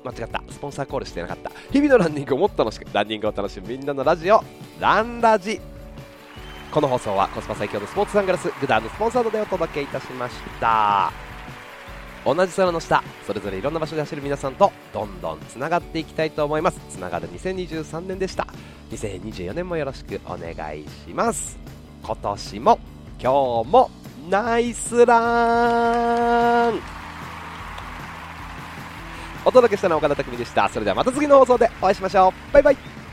[0.03, 0.42] 間違った。
[0.51, 1.53] スポンサーコールしてなかった。
[1.70, 4.42] 日々のランニングをもっと楽しくランニングを楽しむみんなのラジオ。
[4.80, 5.61] ランラジ。
[6.74, 11.12] この放送はコスパ最強のスポーツサングラスグダーのスポンサードでお届けいたしました。
[12.24, 16.80] 同じ空の下それぞれいろんな場所で走る皆さんとどんどんつながっていきたいと思います。
[16.90, 18.48] つながる2023年でした。
[18.90, 21.56] 2024年もよろしくお願いします。
[22.02, 22.80] 今年も
[23.20, 23.90] 今日も
[24.28, 26.80] ナイスラン。
[29.44, 30.68] お届けしたのは岡田匠でした。
[30.68, 32.52] それではまた次の放送でお会いしましょう。
[32.52, 33.03] バイバイ。